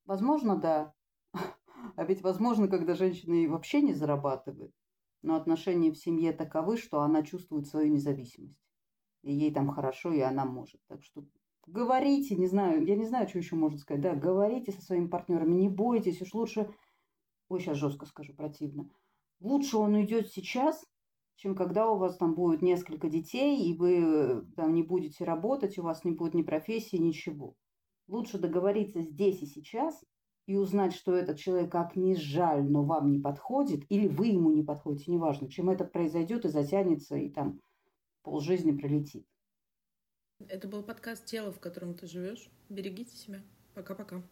Возможно, 0.04 0.56
да. 0.56 0.94
А 1.98 2.04
ведь 2.04 2.22
возможно, 2.22 2.68
когда 2.68 2.94
женщина 2.94 3.50
вообще 3.50 3.82
не 3.82 3.92
зарабатывает, 3.92 4.72
но 5.22 5.34
отношения 5.34 5.90
в 5.90 5.98
семье 5.98 6.32
таковы, 6.32 6.76
что 6.76 7.00
она 7.00 7.22
чувствует 7.22 7.66
свою 7.66 7.92
независимость. 7.92 8.62
И 9.22 9.32
ей 9.32 9.52
там 9.52 9.68
хорошо, 9.70 10.12
и 10.12 10.20
она 10.20 10.44
может. 10.44 10.80
Так 10.86 11.02
что 11.02 11.24
говорите, 11.66 12.36
не 12.36 12.46
знаю, 12.46 12.86
я 12.86 12.94
не 12.94 13.04
знаю, 13.04 13.28
что 13.28 13.38
еще 13.38 13.56
можно 13.56 13.78
сказать. 13.78 14.00
Да, 14.00 14.14
говорите 14.14 14.70
со 14.70 14.80
своими 14.80 15.08
партнерами, 15.08 15.54
не 15.54 15.68
бойтесь, 15.68 16.22
уж 16.22 16.32
лучше... 16.34 16.70
Ой, 17.48 17.60
сейчас 17.60 17.78
жестко 17.78 18.06
скажу, 18.06 18.32
противно 18.32 18.88
лучше 19.40 19.76
он 19.76 19.94
уйдет 19.94 20.28
сейчас, 20.28 20.84
чем 21.36 21.54
когда 21.54 21.90
у 21.90 21.98
вас 21.98 22.16
там 22.16 22.34
будет 22.34 22.62
несколько 22.62 23.08
детей, 23.08 23.64
и 23.68 23.76
вы 23.76 24.44
там 24.56 24.74
не 24.74 24.82
будете 24.82 25.24
работать, 25.24 25.78
у 25.78 25.82
вас 25.82 26.04
не 26.04 26.12
будет 26.12 26.34
ни 26.34 26.42
профессии, 26.42 26.96
ничего. 26.96 27.54
Лучше 28.06 28.38
договориться 28.38 29.02
здесь 29.02 29.42
и 29.42 29.46
сейчас 29.46 30.04
и 30.48 30.56
узнать, 30.56 30.94
что 30.94 31.14
этот 31.14 31.38
человек 31.38 31.70
как 31.70 31.94
не 31.94 32.16
жаль, 32.16 32.64
но 32.64 32.82
вам 32.82 33.10
не 33.10 33.20
подходит, 33.20 33.84
или 33.90 34.08
вы 34.08 34.28
ему 34.28 34.50
не 34.50 34.62
подходите, 34.62 35.12
неважно, 35.12 35.46
чем 35.50 35.68
это 35.68 35.84
произойдет 35.84 36.46
и 36.46 36.48
затянется, 36.48 37.16
и 37.16 37.28
там 37.28 37.60
полжизни 38.22 38.72
пролетит. 38.72 39.26
Это 40.48 40.66
был 40.66 40.82
подкаст 40.82 41.26
«Тело, 41.26 41.52
в 41.52 41.60
котором 41.60 41.92
ты 41.92 42.06
живешь». 42.06 42.48
Берегите 42.70 43.14
себя. 43.14 43.42
Пока-пока. 43.74 44.22